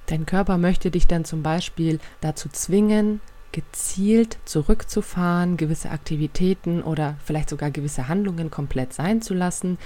Dein 0.07 0.27
Körper 0.27 0.59
möchte 0.59 0.91
dich 0.91 1.07
dann 1.07 1.25
zum 1.25 1.43
Beispiel 1.43 1.99
dazu 2.21 2.49
zwingen, 2.49 3.21
gezielt 3.53 4.39
zurückzufahren, 4.45 5.57
gewisse 5.57 5.91
Aktivitäten 5.91 6.83
oder 6.83 7.17
vielleicht 7.25 7.49
sogar 7.49 7.71
gewisse 7.71 8.07
Handlungen 8.09 8.51
komplett 8.51 8.93
sein 8.93 9.23
zu 9.23 9.35
lassen. 9.35 9.79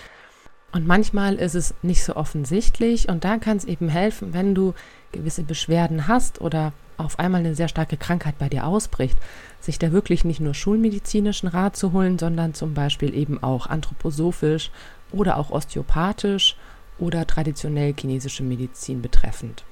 Und 0.73 0.87
manchmal 0.87 1.37
ist 1.37 1.55
es 1.55 1.75
nicht 1.83 2.05
so 2.05 2.17
offensichtlich 2.17 3.09
und 3.09 3.25
da 3.25 3.39
kann 3.39 3.57
es 3.57 3.65
eben 3.65 3.89
helfen, 3.89 4.33
wenn 4.33 4.55
du 4.55 4.75
gewisse 5.13 5.43
Beschwerden 5.43 6.07
hast 6.07 6.41
oder 6.41 6.73
auf 7.05 7.19
einmal 7.19 7.41
eine 7.41 7.55
sehr 7.55 7.69
starke 7.69 7.97
Krankheit 7.97 8.39
bei 8.39 8.49
dir 8.49 8.67
ausbricht, 8.67 9.19
sich 9.61 9.79
da 9.79 9.93
wirklich 9.93 10.25
nicht 10.25 10.41
nur 10.41 10.55
schulmedizinischen 10.55 11.49
Rat 11.49 11.77
zu 11.77 11.93
holen, 11.93 12.19
sondern 12.19 12.55
zum 12.55 12.75
Beispiel 12.75 13.15
eben 13.15 13.43
auch 13.43 13.67
anthroposophisch 13.67 14.71
oder 15.13 15.37
auch 15.37 15.51
osteopathisch 15.51 16.57
oder 16.99 17.27
traditionell 17.27 17.95
chinesische 17.99 18.43
Medizin 18.43 19.03
betreffend. 19.03 19.65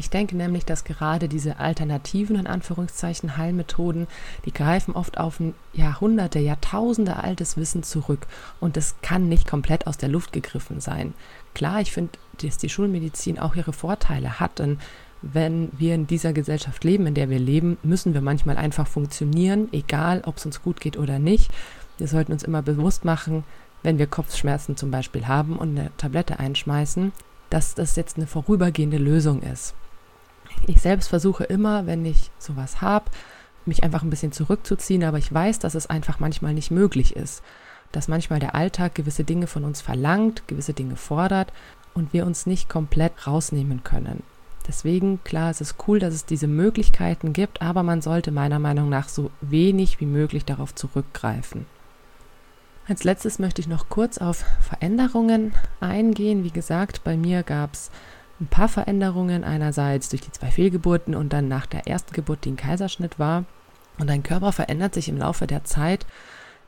Ich 0.00 0.08
denke 0.08 0.34
nämlich, 0.34 0.64
dass 0.64 0.84
gerade 0.84 1.28
diese 1.28 1.58
alternativen, 1.58 2.36
in 2.36 2.46
Anführungszeichen, 2.46 3.36
Heilmethoden, 3.36 4.06
die 4.46 4.52
greifen 4.52 4.94
oft 4.94 5.18
auf 5.18 5.40
ein 5.40 5.54
Jahrhunderte, 5.74 6.38
Jahrtausende 6.38 7.16
altes 7.16 7.58
Wissen 7.58 7.82
zurück 7.82 8.26
und 8.60 8.78
es 8.78 8.94
kann 9.02 9.28
nicht 9.28 9.46
komplett 9.46 9.86
aus 9.86 9.98
der 9.98 10.08
Luft 10.08 10.32
gegriffen 10.32 10.80
sein. 10.80 11.12
Klar, 11.52 11.82
ich 11.82 11.92
finde, 11.92 12.12
dass 12.40 12.56
die 12.56 12.70
Schulmedizin 12.70 13.38
auch 13.38 13.56
ihre 13.56 13.74
Vorteile 13.74 14.40
hat, 14.40 14.58
denn 14.58 14.78
wenn 15.22 15.70
wir 15.76 15.94
in 15.94 16.06
dieser 16.06 16.32
Gesellschaft 16.32 16.82
leben, 16.84 17.06
in 17.06 17.14
der 17.14 17.28
wir 17.28 17.38
leben, 17.38 17.76
müssen 17.82 18.14
wir 18.14 18.20
manchmal 18.20 18.56
einfach 18.56 18.86
funktionieren, 18.86 19.68
egal 19.72 20.22
ob 20.24 20.38
es 20.38 20.46
uns 20.46 20.62
gut 20.62 20.80
geht 20.80 20.96
oder 20.96 21.18
nicht. 21.18 21.50
Wir 21.98 22.08
sollten 22.08 22.32
uns 22.32 22.42
immer 22.42 22.62
bewusst 22.62 23.04
machen, 23.04 23.44
wenn 23.82 23.98
wir 23.98 24.06
Kopfschmerzen 24.06 24.76
zum 24.76 24.90
Beispiel 24.90 25.26
haben 25.28 25.56
und 25.56 25.78
eine 25.78 25.90
Tablette 25.96 26.38
einschmeißen, 26.38 27.12
dass 27.50 27.74
das 27.74 27.96
jetzt 27.96 28.16
eine 28.16 28.26
vorübergehende 28.26 28.98
Lösung 28.98 29.42
ist. 29.42 29.74
Ich 30.66 30.80
selbst 30.80 31.08
versuche 31.08 31.44
immer, 31.44 31.86
wenn 31.86 32.04
ich 32.04 32.30
sowas 32.38 32.80
habe, 32.80 33.10
mich 33.66 33.84
einfach 33.84 34.02
ein 34.02 34.10
bisschen 34.10 34.32
zurückzuziehen, 34.32 35.04
aber 35.04 35.18
ich 35.18 35.32
weiß, 35.32 35.58
dass 35.58 35.74
es 35.74 35.88
einfach 35.88 36.20
manchmal 36.20 36.54
nicht 36.54 36.70
möglich 36.70 37.16
ist. 37.16 37.42
Dass 37.92 38.08
manchmal 38.08 38.38
der 38.38 38.54
Alltag 38.54 38.94
gewisse 38.94 39.24
Dinge 39.24 39.46
von 39.46 39.64
uns 39.64 39.80
verlangt, 39.80 40.46
gewisse 40.46 40.72
Dinge 40.72 40.96
fordert 40.96 41.52
und 41.92 42.12
wir 42.12 42.24
uns 42.24 42.46
nicht 42.46 42.68
komplett 42.68 43.26
rausnehmen 43.26 43.82
können. 43.82 44.22
Deswegen, 44.66 45.22
klar, 45.24 45.50
es 45.50 45.60
ist 45.60 45.76
cool, 45.86 45.98
dass 45.98 46.14
es 46.14 46.26
diese 46.26 46.46
Möglichkeiten 46.46 47.32
gibt, 47.32 47.62
aber 47.62 47.82
man 47.82 48.02
sollte 48.02 48.30
meiner 48.30 48.58
Meinung 48.58 48.88
nach 48.88 49.08
so 49.08 49.30
wenig 49.40 50.00
wie 50.00 50.06
möglich 50.06 50.44
darauf 50.44 50.74
zurückgreifen. 50.74 51.66
Als 52.86 53.04
letztes 53.04 53.38
möchte 53.38 53.60
ich 53.60 53.68
noch 53.68 53.88
kurz 53.88 54.18
auf 54.18 54.44
Veränderungen 54.60 55.54
eingehen. 55.78 56.44
Wie 56.44 56.50
gesagt, 56.50 57.04
bei 57.04 57.16
mir 57.16 57.42
gab 57.42 57.74
es 57.74 57.90
ein 58.40 58.48
paar 58.48 58.68
Veränderungen. 58.68 59.44
Einerseits 59.44 60.08
durch 60.08 60.22
die 60.22 60.32
zwei 60.32 60.50
Fehlgeburten 60.50 61.14
und 61.14 61.32
dann 61.32 61.46
nach 61.46 61.66
der 61.66 61.86
ersten 61.86 62.12
Geburt, 62.12 62.44
die 62.44 62.50
ein 62.50 62.56
Kaiserschnitt 62.56 63.18
war. 63.18 63.44
Und 63.98 64.08
dein 64.08 64.22
Körper 64.22 64.50
verändert 64.50 64.94
sich 64.94 65.08
im 65.08 65.18
Laufe 65.18 65.46
der 65.46 65.64
Zeit 65.64 66.04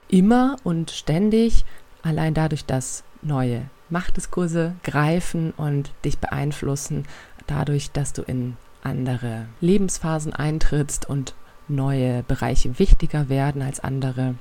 immer 0.09 0.57
und 0.63 0.91
ständig, 0.91 1.65
allein 2.03 2.35
dadurch, 2.35 2.67
dass 2.67 3.03
neue 3.23 3.63
Machtdiskurse 3.89 4.75
greifen 4.85 5.53
und 5.57 5.93
dich 6.05 6.19
beeinflussen, 6.19 7.05
dadurch, 7.47 7.91
dass 7.91 8.13
du 8.13 8.23
in 8.23 8.57
andere 8.83 9.47
Lebensphasen 9.61 10.33
eintrittst 10.33 11.09
und 11.09 11.35
neue 11.69 12.23
Bereiche 12.23 12.79
wichtiger 12.79 13.29
werden 13.29 13.63
als 13.63 13.81
andere. 13.81 14.35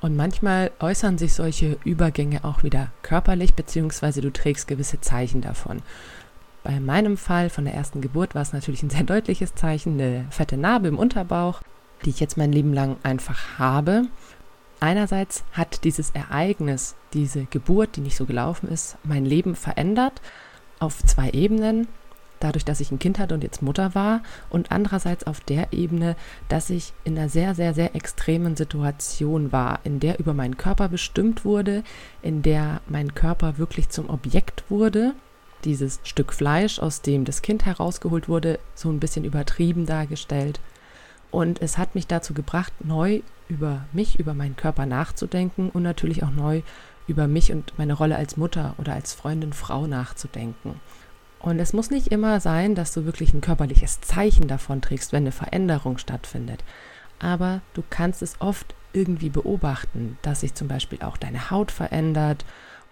Und 0.00 0.16
manchmal 0.16 0.70
äußern 0.80 1.18
sich 1.18 1.34
solche 1.34 1.76
Übergänge 1.84 2.44
auch 2.44 2.62
wieder 2.62 2.90
körperlich, 3.02 3.54
beziehungsweise 3.54 4.22
du 4.22 4.32
trägst 4.32 4.66
gewisse 4.66 5.00
Zeichen 5.00 5.42
davon. 5.42 5.82
Bei 6.62 6.80
meinem 6.80 7.16
Fall 7.16 7.50
von 7.50 7.64
der 7.64 7.74
ersten 7.74 8.00
Geburt 8.00 8.34
war 8.34 8.42
es 8.42 8.52
natürlich 8.52 8.82
ein 8.82 8.90
sehr 8.90 9.04
deutliches 9.04 9.54
Zeichen, 9.54 9.94
eine 9.94 10.26
fette 10.30 10.56
Narbe 10.56 10.88
im 10.88 10.98
Unterbauch, 10.98 11.62
die 12.04 12.10
ich 12.10 12.20
jetzt 12.20 12.36
mein 12.36 12.52
Leben 12.52 12.72
lang 12.72 12.96
einfach 13.02 13.58
habe. 13.58 14.04
Einerseits 14.78 15.44
hat 15.52 15.84
dieses 15.84 16.10
Ereignis, 16.10 16.96
diese 17.12 17.44
Geburt, 17.44 17.96
die 17.96 18.00
nicht 18.00 18.16
so 18.16 18.24
gelaufen 18.24 18.68
ist, 18.68 18.96
mein 19.04 19.26
Leben 19.26 19.54
verändert 19.54 20.22
auf 20.78 21.02
zwei 21.04 21.30
Ebenen 21.30 21.86
dadurch, 22.40 22.64
dass 22.64 22.80
ich 22.80 22.90
ein 22.90 22.98
Kind 22.98 23.18
hatte 23.18 23.34
und 23.34 23.44
jetzt 23.44 23.62
Mutter 23.62 23.94
war 23.94 24.22
und 24.48 24.72
andererseits 24.72 25.24
auf 25.26 25.40
der 25.40 25.72
Ebene, 25.72 26.16
dass 26.48 26.70
ich 26.70 26.92
in 27.04 27.16
einer 27.16 27.28
sehr, 27.28 27.54
sehr, 27.54 27.74
sehr 27.74 27.94
extremen 27.94 28.56
Situation 28.56 29.52
war, 29.52 29.80
in 29.84 30.00
der 30.00 30.18
über 30.18 30.34
meinen 30.34 30.56
Körper 30.56 30.88
bestimmt 30.88 31.44
wurde, 31.44 31.84
in 32.22 32.42
der 32.42 32.80
mein 32.88 33.14
Körper 33.14 33.58
wirklich 33.58 33.90
zum 33.90 34.10
Objekt 34.10 34.64
wurde. 34.68 35.14
Dieses 35.64 36.00
Stück 36.04 36.32
Fleisch, 36.32 36.78
aus 36.78 37.02
dem 37.02 37.24
das 37.24 37.42
Kind 37.42 37.66
herausgeholt 37.66 38.28
wurde, 38.28 38.58
so 38.74 38.88
ein 38.88 39.00
bisschen 39.00 39.24
übertrieben 39.24 39.86
dargestellt. 39.86 40.58
Und 41.30 41.62
es 41.62 41.78
hat 41.78 41.94
mich 41.94 42.06
dazu 42.06 42.34
gebracht, 42.34 42.72
neu 42.82 43.20
über 43.48 43.84
mich, 43.92 44.18
über 44.18 44.34
meinen 44.34 44.56
Körper 44.56 44.86
nachzudenken 44.86 45.68
und 45.70 45.82
natürlich 45.82 46.22
auch 46.22 46.30
neu 46.30 46.62
über 47.06 47.26
mich 47.26 47.52
und 47.52 47.74
meine 47.76 47.92
Rolle 47.92 48.16
als 48.16 48.36
Mutter 48.36 48.74
oder 48.78 48.94
als 48.94 49.12
Freundin, 49.12 49.52
Frau 49.52 49.86
nachzudenken. 49.86 50.80
Und 51.40 51.58
es 51.58 51.72
muss 51.72 51.90
nicht 51.90 52.08
immer 52.08 52.38
sein, 52.38 52.74
dass 52.74 52.92
du 52.92 53.06
wirklich 53.06 53.32
ein 53.32 53.40
körperliches 53.40 54.00
Zeichen 54.02 54.46
davon 54.46 54.82
trägst, 54.82 55.12
wenn 55.12 55.24
eine 55.24 55.32
Veränderung 55.32 55.96
stattfindet. 55.98 56.62
Aber 57.18 57.62
du 57.74 57.82
kannst 57.88 58.22
es 58.22 58.40
oft 58.40 58.74
irgendwie 58.92 59.30
beobachten, 59.30 60.18
dass 60.22 60.40
sich 60.40 60.54
zum 60.54 60.68
Beispiel 60.68 61.00
auch 61.02 61.16
deine 61.16 61.50
Haut 61.50 61.70
verändert 61.70 62.44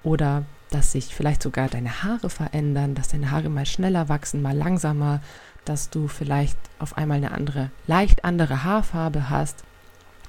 oder 0.03 0.45
dass 0.71 0.93
sich 0.93 1.15
vielleicht 1.15 1.43
sogar 1.43 1.69
deine 1.69 2.03
Haare 2.03 2.31
verändern, 2.31 2.95
dass 2.95 3.09
deine 3.09 3.31
Haare 3.31 3.49
mal 3.49 3.67
schneller 3.67 4.09
wachsen, 4.09 4.43
mal 4.43 4.57
langsamer, 4.57 5.21
dass 5.65 5.91
du 5.91 6.09
vielleicht 6.09 6.59
auf 6.79 6.97
einmal 6.97 7.19
eine 7.19 7.33
andere, 7.33 7.71
leicht 7.87 8.25
andere 8.25 8.65
Haarfarbe 8.65 9.29
hast 9.29 9.65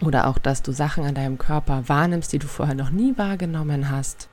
oder 0.01 0.27
auch, 0.27 0.37
dass 0.37 0.61
du 0.61 0.71
Sachen 0.71 1.05
an 1.05 1.15
deinem 1.15 1.37
Körper 1.37 1.87
wahrnimmst, 1.87 2.31
die 2.33 2.39
du 2.39 2.47
vorher 2.47 2.75
noch 2.75 2.89
nie 2.89 3.17
wahrgenommen 3.17 3.89
hast 3.89 4.29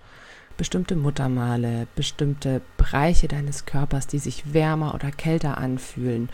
bestimmte 0.57 0.97
Muttermale, 0.97 1.87
bestimmte 1.95 2.63
Bereiche 2.77 3.29
deines 3.29 3.67
Körpers, 3.67 4.07
die 4.07 4.19
sich 4.19 4.53
wärmer 4.53 4.95
oder 4.95 5.11
kälter 5.11 5.59
anfühlen. 5.59 6.29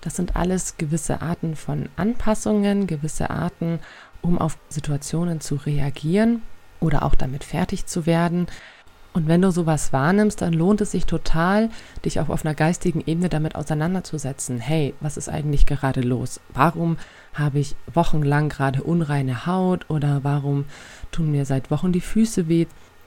Das 0.00 0.16
sind 0.16 0.36
alles 0.36 0.76
gewisse 0.76 1.20
Arten 1.22 1.56
von 1.56 1.88
Anpassungen, 1.96 2.86
gewisse 2.86 3.30
Arten, 3.30 3.80
um 4.22 4.38
auf 4.38 4.56
Situationen 4.68 5.40
zu 5.40 5.56
reagieren 5.56 6.42
oder 6.80 7.02
auch 7.02 7.14
damit 7.14 7.44
fertig 7.44 7.86
zu 7.86 8.06
werden. 8.06 8.46
Und 9.12 9.28
wenn 9.28 9.40
du 9.40 9.50
sowas 9.50 9.94
wahrnimmst, 9.94 10.42
dann 10.42 10.52
lohnt 10.52 10.82
es 10.82 10.90
sich 10.90 11.06
total, 11.06 11.70
dich 12.04 12.20
auch 12.20 12.28
auf 12.28 12.44
einer 12.44 12.54
geistigen 12.54 13.02
Ebene 13.06 13.30
damit 13.30 13.54
auseinanderzusetzen. 13.56 14.58
Hey, 14.58 14.92
was 15.00 15.16
ist 15.16 15.30
eigentlich 15.30 15.64
gerade 15.64 16.02
los? 16.02 16.38
Warum 16.52 16.98
habe 17.32 17.58
ich 17.58 17.76
wochenlang 17.92 18.50
gerade 18.50 18.82
unreine 18.82 19.46
Haut 19.46 19.88
oder 19.88 20.22
warum 20.22 20.66
tun 21.12 21.30
mir 21.30 21.46
seit 21.46 21.70
Wochen 21.70 21.92
die 21.92 22.02
Füße 22.02 22.46
weh? 22.48 22.66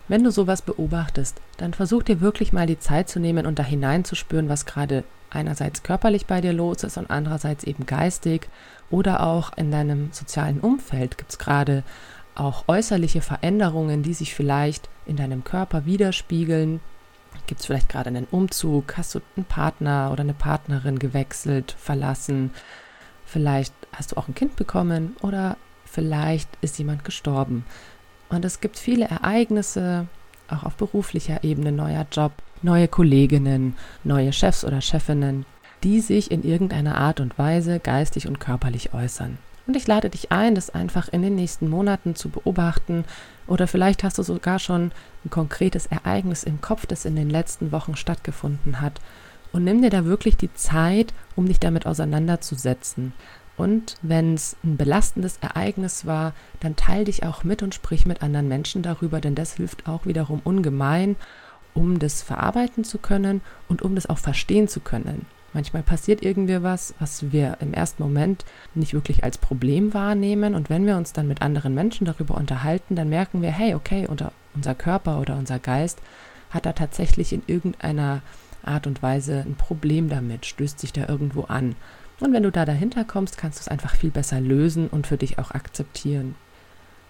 Wenn 0.09 0.23
du 0.23 0.31
sowas 0.31 0.63
beobachtest, 0.63 1.39
dann 1.57 1.75
versuch 1.75 2.01
dir 2.01 2.19
wirklich 2.19 2.51
mal 2.51 2.65
die 2.65 2.79
Zeit 2.79 3.07
zu 3.09 3.19
nehmen 3.19 3.45
und 3.45 3.59
da 3.59 3.63
hineinzuspüren, 3.63 4.49
was 4.49 4.65
gerade 4.65 5.03
einerseits 5.29 5.83
körperlich 5.83 6.25
bei 6.25 6.41
dir 6.41 6.51
los 6.51 6.83
ist 6.83 6.97
und 6.97 7.11
andererseits 7.11 7.63
eben 7.63 7.85
geistig 7.85 8.49
oder 8.89 9.21
auch 9.21 9.55
in 9.55 9.69
deinem 9.69 10.11
sozialen 10.11 10.61
Umfeld 10.61 11.19
gibt 11.19 11.29
es 11.29 11.37
gerade 11.37 11.83
auch 12.33 12.63
äußerliche 12.67 13.21
Veränderungen, 13.21 14.01
die 14.01 14.15
sich 14.15 14.33
vielleicht 14.33 14.89
in 15.05 15.15
deinem 15.15 15.43
Körper 15.43 15.85
widerspiegeln. 15.85 16.79
Gibt 17.45 17.59
es 17.61 17.67
vielleicht 17.67 17.89
gerade 17.89 18.07
einen 18.07 18.27
Umzug? 18.31 18.97
Hast 18.97 19.13
du 19.13 19.21
einen 19.35 19.45
Partner 19.45 20.09
oder 20.11 20.21
eine 20.21 20.33
Partnerin 20.33 20.97
gewechselt, 20.97 21.75
verlassen? 21.77 22.49
Vielleicht 23.25 23.75
hast 23.93 24.11
du 24.11 24.17
auch 24.17 24.27
ein 24.27 24.33
Kind 24.33 24.55
bekommen 24.55 25.15
oder 25.21 25.55
vielleicht 25.85 26.49
ist 26.61 26.79
jemand 26.79 27.03
gestorben. 27.03 27.63
Und 28.29 28.45
es 28.45 28.61
gibt 28.61 28.77
viele 28.77 29.05
Ereignisse, 29.05 30.07
auch 30.47 30.63
auf 30.63 30.75
beruflicher 30.75 31.43
Ebene, 31.43 31.71
neuer 31.71 32.05
Job, 32.11 32.31
neue 32.61 32.87
Kolleginnen, 32.87 33.75
neue 34.03 34.33
Chefs 34.33 34.63
oder 34.63 34.81
Chefinnen, 34.81 35.45
die 35.83 35.99
sich 36.01 36.31
in 36.31 36.43
irgendeiner 36.43 36.95
Art 36.95 37.19
und 37.19 37.37
Weise 37.37 37.79
geistig 37.79 38.27
und 38.27 38.39
körperlich 38.39 38.93
äußern. 38.93 39.37
Und 39.67 39.75
ich 39.75 39.85
lade 39.85 40.09
dich 40.09 40.31
ein, 40.31 40.55
das 40.55 40.71
einfach 40.71 41.09
in 41.09 41.21
den 41.21 41.35
nächsten 41.35 41.69
Monaten 41.69 42.15
zu 42.15 42.29
beobachten. 42.29 43.05
Oder 43.45 43.67
vielleicht 43.67 44.03
hast 44.03 44.17
du 44.17 44.23
sogar 44.23 44.57
schon 44.57 44.91
ein 45.23 45.29
konkretes 45.29 45.85
Ereignis 45.85 46.43
im 46.43 46.59
Kopf, 46.59 46.87
das 46.87 47.05
in 47.05 47.15
den 47.15 47.29
letzten 47.29 47.71
Wochen 47.71 47.95
stattgefunden 47.95 48.81
hat. 48.81 48.99
Und 49.51 49.63
nimm 49.63 49.81
dir 49.81 49.91
da 49.91 50.05
wirklich 50.05 50.37
die 50.37 50.51
Zeit, 50.53 51.13
um 51.35 51.47
dich 51.47 51.59
damit 51.59 51.85
auseinanderzusetzen. 51.85 53.13
Und 53.59 53.97
wenn 54.01 54.35
es 54.35 54.55
ein 54.63 54.77
belastendes 54.77 55.37
Ereignis 55.41 56.05
war, 56.05 56.33
dann 56.61 56.77
teile 56.77 57.03
dich 57.03 57.23
auch 57.23 57.43
mit 57.43 57.61
und 57.61 57.75
sprich 57.75 58.05
mit 58.05 58.23
anderen 58.23 58.47
Menschen 58.47 58.83
darüber, 58.83 59.19
denn 59.19 59.35
das 59.35 59.55
hilft 59.55 59.85
auch 59.85 60.05
wiederum 60.05 60.39
ungemein, 60.45 61.17
um 61.73 61.99
das 61.99 62.21
verarbeiten 62.21 62.85
zu 62.85 62.99
können 62.99 63.41
und 63.67 63.81
um 63.81 63.95
das 63.95 64.09
auch 64.09 64.17
verstehen 64.17 64.69
zu 64.69 64.79
können. 64.79 65.25
Manchmal 65.51 65.83
passiert 65.83 66.23
irgendwie 66.23 66.63
was, 66.63 66.93
was 66.99 67.33
wir 67.33 67.57
im 67.59 67.73
ersten 67.73 68.01
Moment 68.01 68.45
nicht 68.75 68.93
wirklich 68.93 69.25
als 69.25 69.37
Problem 69.37 69.93
wahrnehmen. 69.93 70.55
Und 70.55 70.69
wenn 70.69 70.85
wir 70.85 70.95
uns 70.95 71.11
dann 71.11 71.27
mit 71.27 71.41
anderen 71.41 71.73
Menschen 71.73 72.05
darüber 72.05 72.35
unterhalten, 72.35 72.95
dann 72.95 73.09
merken 73.09 73.41
wir, 73.41 73.51
hey, 73.51 73.75
okay, 73.75 74.07
unser 74.55 74.75
Körper 74.75 75.19
oder 75.19 75.35
unser 75.35 75.59
Geist 75.59 75.99
hat 76.49 76.65
da 76.65 76.71
tatsächlich 76.71 77.33
in 77.33 77.41
irgendeiner 77.45 78.21
Art 78.63 78.87
und 78.87 79.03
Weise 79.03 79.43
ein 79.45 79.55
Problem 79.55 80.07
damit, 80.07 80.45
stößt 80.45 80.79
sich 80.79 80.93
da 80.93 81.09
irgendwo 81.09 81.43
an. 81.43 81.75
Und 82.19 82.33
wenn 82.33 82.43
du 82.43 82.51
da 82.51 82.65
dahinter 82.65 83.05
kommst, 83.05 83.37
kannst 83.37 83.59
du 83.59 83.61
es 83.61 83.67
einfach 83.67 83.95
viel 83.95 84.11
besser 84.11 84.41
lösen 84.41 84.87
und 84.87 85.07
für 85.07 85.17
dich 85.17 85.39
auch 85.39 85.51
akzeptieren. 85.51 86.35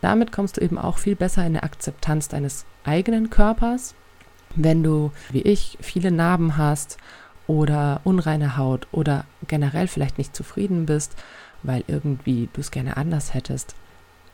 Damit 0.01 0.31
kommst 0.31 0.57
du 0.57 0.61
eben 0.61 0.77
auch 0.77 0.97
viel 0.97 1.15
besser 1.15 1.41
in 1.41 1.47
eine 1.47 1.63
Akzeptanz 1.63 2.27
deines 2.27 2.65
eigenen 2.83 3.29
Körpers. 3.29 3.95
Wenn 4.55 4.83
du, 4.83 5.11
wie 5.31 5.41
ich, 5.41 5.77
viele 5.81 6.11
Narben 6.11 6.57
hast 6.57 6.97
oder 7.47 8.01
unreine 8.03 8.57
Haut 8.57 8.87
oder 8.91 9.25
generell 9.47 9.87
vielleicht 9.87 10.17
nicht 10.17 10.35
zufrieden 10.35 10.85
bist, 10.85 11.15
weil 11.63 11.83
irgendwie 11.87 12.49
du 12.53 12.61
es 12.61 12.71
gerne 12.71 12.97
anders 12.97 13.33
hättest, 13.33 13.75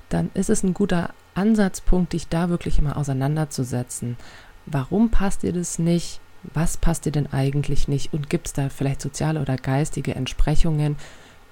dann 0.09 0.29
ist 0.33 0.49
es 0.49 0.63
ein 0.63 0.73
guter 0.73 1.13
Ansatzpunkt, 1.33 2.13
dich 2.13 2.27
da 2.27 2.49
wirklich 2.49 2.77
immer 2.79 2.97
auseinanderzusetzen. 2.97 4.17
Warum 4.65 5.09
passt 5.09 5.43
dir 5.43 5.53
das 5.53 5.79
nicht? 5.79 6.19
Was 6.53 6.77
passt 6.77 7.05
dir 7.05 7.11
denn 7.11 7.31
eigentlich 7.31 7.87
nicht 7.87 8.13
und 8.13 8.29
gibt 8.29 8.47
es 8.47 8.53
da 8.53 8.69
vielleicht 8.69 9.01
soziale 9.01 9.41
oder 9.41 9.57
geistige 9.57 10.15
Entsprechungen, 10.15 10.95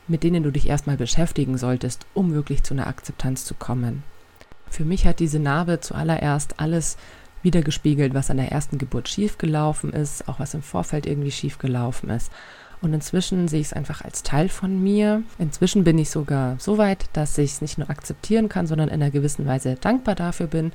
mit 0.08 0.24
denen 0.24 0.44
du 0.44 0.52
dich 0.52 0.68
erstmal 0.68 0.98
beschäftigen 0.98 1.58
solltest, 1.58 2.06
um 2.14 2.34
wirklich 2.34 2.64
zu 2.64 2.74
einer 2.74 2.88
Akzeptanz 2.88 3.46
zu 3.46 3.54
kommen. 3.54 4.04
Für 4.70 4.86
mich 4.86 5.06
hat 5.06 5.20
diese 5.20 5.40
Narbe 5.40 5.80
zuallererst 5.80 6.60
alles 6.60 6.98
wiedergespiegelt, 7.44 8.14
was 8.14 8.30
an 8.30 8.38
der 8.38 8.52
ersten 8.52 8.78
Geburt 8.78 9.08
schiefgelaufen 9.08 9.94
ist, 9.94 10.28
auch 10.28 10.40
was 10.40 10.54
im 10.54 10.62
Vorfeld 10.64 11.06
irgendwie 11.06 11.32
schiefgelaufen 11.32 12.10
ist. 12.10 12.32
Und 12.82 12.94
inzwischen 12.94 13.48
sehe 13.48 13.62
ich 13.62 13.68
es 13.68 13.74
einfach 13.74 14.02
als 14.02 14.24
Teil 14.24 14.50
von 14.50 14.82
mir. 14.82 15.24
Inzwischen 15.38 15.86
bin 15.86 15.98
ich 15.98 16.10
sogar 16.10 16.58
so 16.60 16.78
weit, 16.78 17.06
dass 17.14 17.38
ich 17.38 17.52
es 17.52 17.62
nicht 17.62 17.78
nur 17.78 17.90
akzeptieren 17.90 18.50
kann, 18.50 18.68
sondern 18.68 18.90
in 18.90 18.96
einer 18.96 19.12
gewissen 19.12 19.46
Weise 19.46 19.76
dankbar 19.80 20.16
dafür 20.16 20.48
bin, 20.48 20.74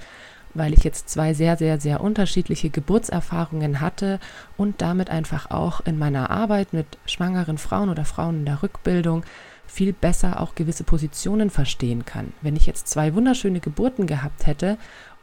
weil 0.55 0.73
ich 0.73 0.85
jetzt 0.85 1.09
zwei 1.09 1.35
sehr, 1.35 1.57
sehr, 1.57 1.81
sehr 1.81 2.01
unterschiedliche 2.01 2.71
Geburtserfahrungen 2.71 3.81
hatte 3.81 4.19
und 4.57 4.81
damit 4.81 5.11
einfach 5.11 5.51
auch 5.51 5.81
in 5.81 5.99
meiner 5.99 6.31
Arbeit 6.31 6.73
mit 6.73 6.87
schwangeren 7.07 7.59
Frauen 7.59 7.89
oder 7.89 8.05
Frauen 8.05 8.41
in 8.41 8.45
der 8.47 8.63
Rückbildung 8.63 9.25
viel 9.67 9.93
besser 9.93 10.41
auch 10.41 10.55
gewisse 10.55 10.85
Positionen 10.85 11.51
verstehen 11.51 12.05
kann. 12.05 12.33
Wenn 12.41 12.57
ich 12.57 12.67
jetzt 12.67 12.89
zwei 12.89 13.15
wunderschöne 13.15 13.61
Geburten 13.61 14.07
gehabt 14.07 14.47
hätte, 14.47 14.79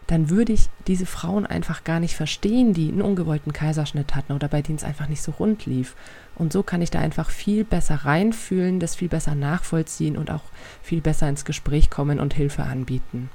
dann 0.07 0.29
würde 0.29 0.53
ich 0.53 0.67
diese 0.85 1.07
Frauen 1.07 1.47
einfach 1.47 1.83
gar 1.83 1.99
nicht 1.99 2.15
verstehen, 2.15 2.73
die 2.73 2.89
einen 2.89 3.01
ungewollten 3.01 3.53
Kaiserschnitt 3.53 4.13
hatten 4.13 4.33
oder 4.33 4.47
bei 4.47 4.61
denen 4.61 4.77
es 4.77 4.83
einfach 4.83 5.07
nicht 5.07 5.23
so 5.23 5.31
rund 5.31 5.65
lief. 5.65 5.95
Und 6.35 6.53
so 6.53 6.61
kann 6.61 6.81
ich 6.81 6.91
da 6.91 6.99
einfach 6.99 7.31
viel 7.31 7.63
besser 7.63 7.95
reinfühlen, 7.95 8.79
das 8.79 8.95
viel 8.95 9.09
besser 9.09 9.33
nachvollziehen 9.33 10.15
und 10.15 10.29
auch 10.29 10.43
viel 10.83 11.01
besser 11.01 11.27
ins 11.27 11.43
Gespräch 11.43 11.89
kommen 11.89 12.19
und 12.19 12.35
Hilfe 12.35 12.63
anbieten. 12.63 13.29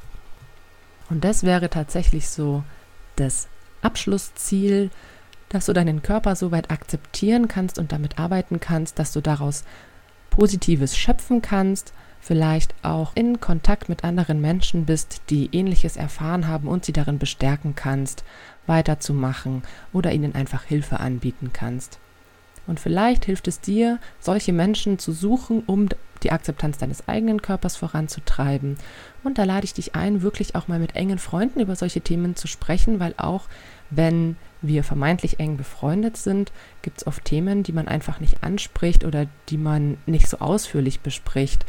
Und 1.11 1.25
das 1.25 1.43
wäre 1.43 1.69
tatsächlich 1.69 2.29
so 2.29 2.65
das 3.17 3.49
Abschlussziel 3.83 4.91
dass 5.51 5.67
du 5.67 5.73
deinen 5.73 6.01
Körper 6.01 6.37
so 6.37 6.53
weit 6.53 6.71
akzeptieren 6.71 7.49
kannst 7.49 7.79
und 7.79 7.93
damit 7.93 8.19
arbeiten 8.19 8.61
kannst, 8.61 8.99
dass 8.99 9.13
du 9.13 9.21
daraus 9.21 9.65
Positives 10.31 10.97
schöpfen 10.97 11.43
kannst, 11.43 11.93
vielleicht 12.21 12.73
auch 12.83 13.13
in 13.17 13.41
Kontakt 13.41 13.89
mit 13.89 14.05
anderen 14.05 14.41
Menschen 14.41 14.87
bist, 14.87 15.23
die 15.29 15.51
ähnliches 15.53 15.97
erfahren 15.97 16.47
haben 16.47 16.69
und 16.69 16.85
sie 16.85 16.93
darin 16.93 17.19
bestärken 17.19 17.75
kannst, 17.75 18.23
weiterzumachen 18.67 19.63
oder 19.93 20.13
ihnen 20.13 20.37
einfach 20.37 20.63
Hilfe 20.63 21.01
anbieten 21.01 21.51
kannst. 21.53 21.99
Und 22.69 22.79
vielleicht 22.79 23.25
hilft 23.25 23.49
es 23.49 23.61
dir, 23.61 23.99
solche 24.21 24.53
Menschen 24.53 25.01
zu 25.01 25.11
suchen, 25.11 25.65
um 25.67 25.89
die 26.23 26.31
Akzeptanz 26.31 26.79
deines 26.79 27.09
eigenen 27.09 27.43
Körpers 27.43 27.77
voranzutreiben. 27.77 28.77
Und 29.23 29.39
da 29.39 29.45
lade 29.45 29.65
ich 29.65 29.75
dich 29.75 29.95
ein, 29.95 30.23
wirklich 30.23 30.55
auch 30.55 30.69
mal 30.69 30.79
mit 30.79 30.97
engen 30.97 31.19
Freunden 31.19 31.61
über 31.61 31.77
solche 31.77 32.01
Themen 32.01 32.37
zu 32.37 32.47
sprechen, 32.47 33.01
weil 33.01 33.15
auch 33.17 33.49
wenn 33.91 34.37
wir 34.63 34.85
vermeintlich 34.85 35.41
eng 35.41 35.57
befreundet 35.57 36.17
sind, 36.17 36.53
gibt 36.83 36.99
es 36.99 37.07
oft 37.07 37.25
Themen, 37.25 37.63
die 37.63 37.73
man 37.73 37.89
einfach 37.89 38.21
nicht 38.21 38.43
anspricht 38.43 39.05
oder 39.05 39.27
die 39.49 39.59
man 39.59 39.99
nicht 40.07 40.29
so 40.29 40.39
ausführlich 40.39 41.01
bespricht. 41.01 41.67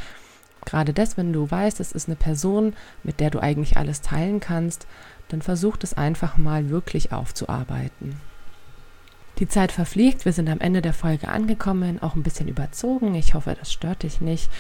Gerade 0.66 0.94
das, 0.94 1.18
wenn 1.18 1.34
du 1.34 1.50
weißt, 1.50 1.80
es 1.80 1.92
ist 1.92 2.08
eine 2.08 2.16
Person, 2.16 2.74
mit 3.04 3.20
der 3.20 3.32
du 3.32 3.40
eigentlich 3.40 3.78
alles 3.78 4.02
teilen 4.02 4.40
kannst, 4.40 4.86
dann 5.30 5.42
versuch 5.42 5.78
es 5.82 5.94
einfach 5.94 6.38
mal 6.38 6.70
wirklich 6.70 7.12
aufzuarbeiten. 7.12 8.20
Die 9.40 9.48
Zeit 9.48 9.72
verfliegt, 9.72 10.26
wir 10.26 10.34
sind 10.34 10.50
am 10.50 10.60
Ende 10.60 10.82
der 10.82 10.94
Folge 10.94 11.30
angekommen, 11.30 12.02
auch 12.02 12.16
ein 12.16 12.24
bisschen 12.24 12.48
überzogen. 12.48 13.16
Ich 13.16 13.34
hoffe, 13.34 13.56
das 13.58 13.72
stört 13.72 14.04
dich 14.04 14.22
nicht. 14.22 14.52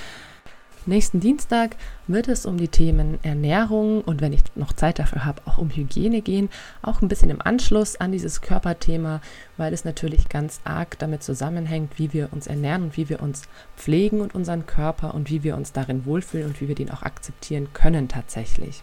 Nächsten 0.88 1.20
Dienstag 1.20 1.76
wird 2.08 2.28
es 2.28 2.48
um 2.48 2.58
die 2.58 2.67
Themen 2.67 3.20
Ernährung 3.24 4.02
und 4.02 4.20
wenn 4.20 4.34
ich 4.34 4.41
noch 4.56 4.74
Zeit 4.74 4.98
dafür 4.98 5.26
habe, 5.26 5.44
auch 5.46 5.60
um 5.60 5.70
Hygiene 5.70 6.24
gehen. 6.24 6.50
Auch 6.82 7.04
ein 7.04 7.08
bisschen 7.08 7.30
im 7.30 7.39
Anschluss 7.39 7.98
an 7.98 8.12
dieses 8.12 8.41
Körperthema, 8.41 9.22
weil 9.58 9.74
es 9.74 9.86
natürlich 9.86 10.28
ganz 10.28 10.60
arg 10.63 10.98
damit 10.98 11.22
zusammenhängt, 11.22 12.00
wie 12.00 12.13
wir 12.13 12.30
uns 12.34 12.48
ernähren 12.48 12.82
und 12.82 12.98
wie 12.98 13.10
wir 13.10 13.22
uns 13.22 13.44
pflegen 13.78 14.22
und 14.22 14.34
unseren 14.34 14.65
Körper 14.65 15.13
und 15.13 15.30
wie 15.30 15.44
wir 15.44 15.56
uns 15.56 15.72
darin 15.72 16.04
wohlfühlen 16.06 16.48
und 16.48 16.62
wie 16.62 16.67
wir 16.67 16.76
den 16.76 16.89
auch 16.89 17.04
akzeptieren 17.04 17.67
können 17.74 18.08
tatsächlich. 18.08 18.82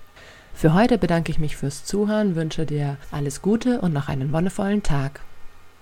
Für 0.55 0.75
heute 0.75 0.99
bedanke 0.99 1.33
ich 1.33 1.41
mich 1.41 1.57
fürs 1.57 1.85
Zuhören, 1.85 2.37
wünsche 2.37 2.65
dir 2.65 2.97
alles 3.11 3.43
Gute 3.43 3.81
und 3.81 3.93
noch 3.93 4.09
einen 4.09 4.33
wonnevollen 4.33 4.85
Tag. 4.85 5.21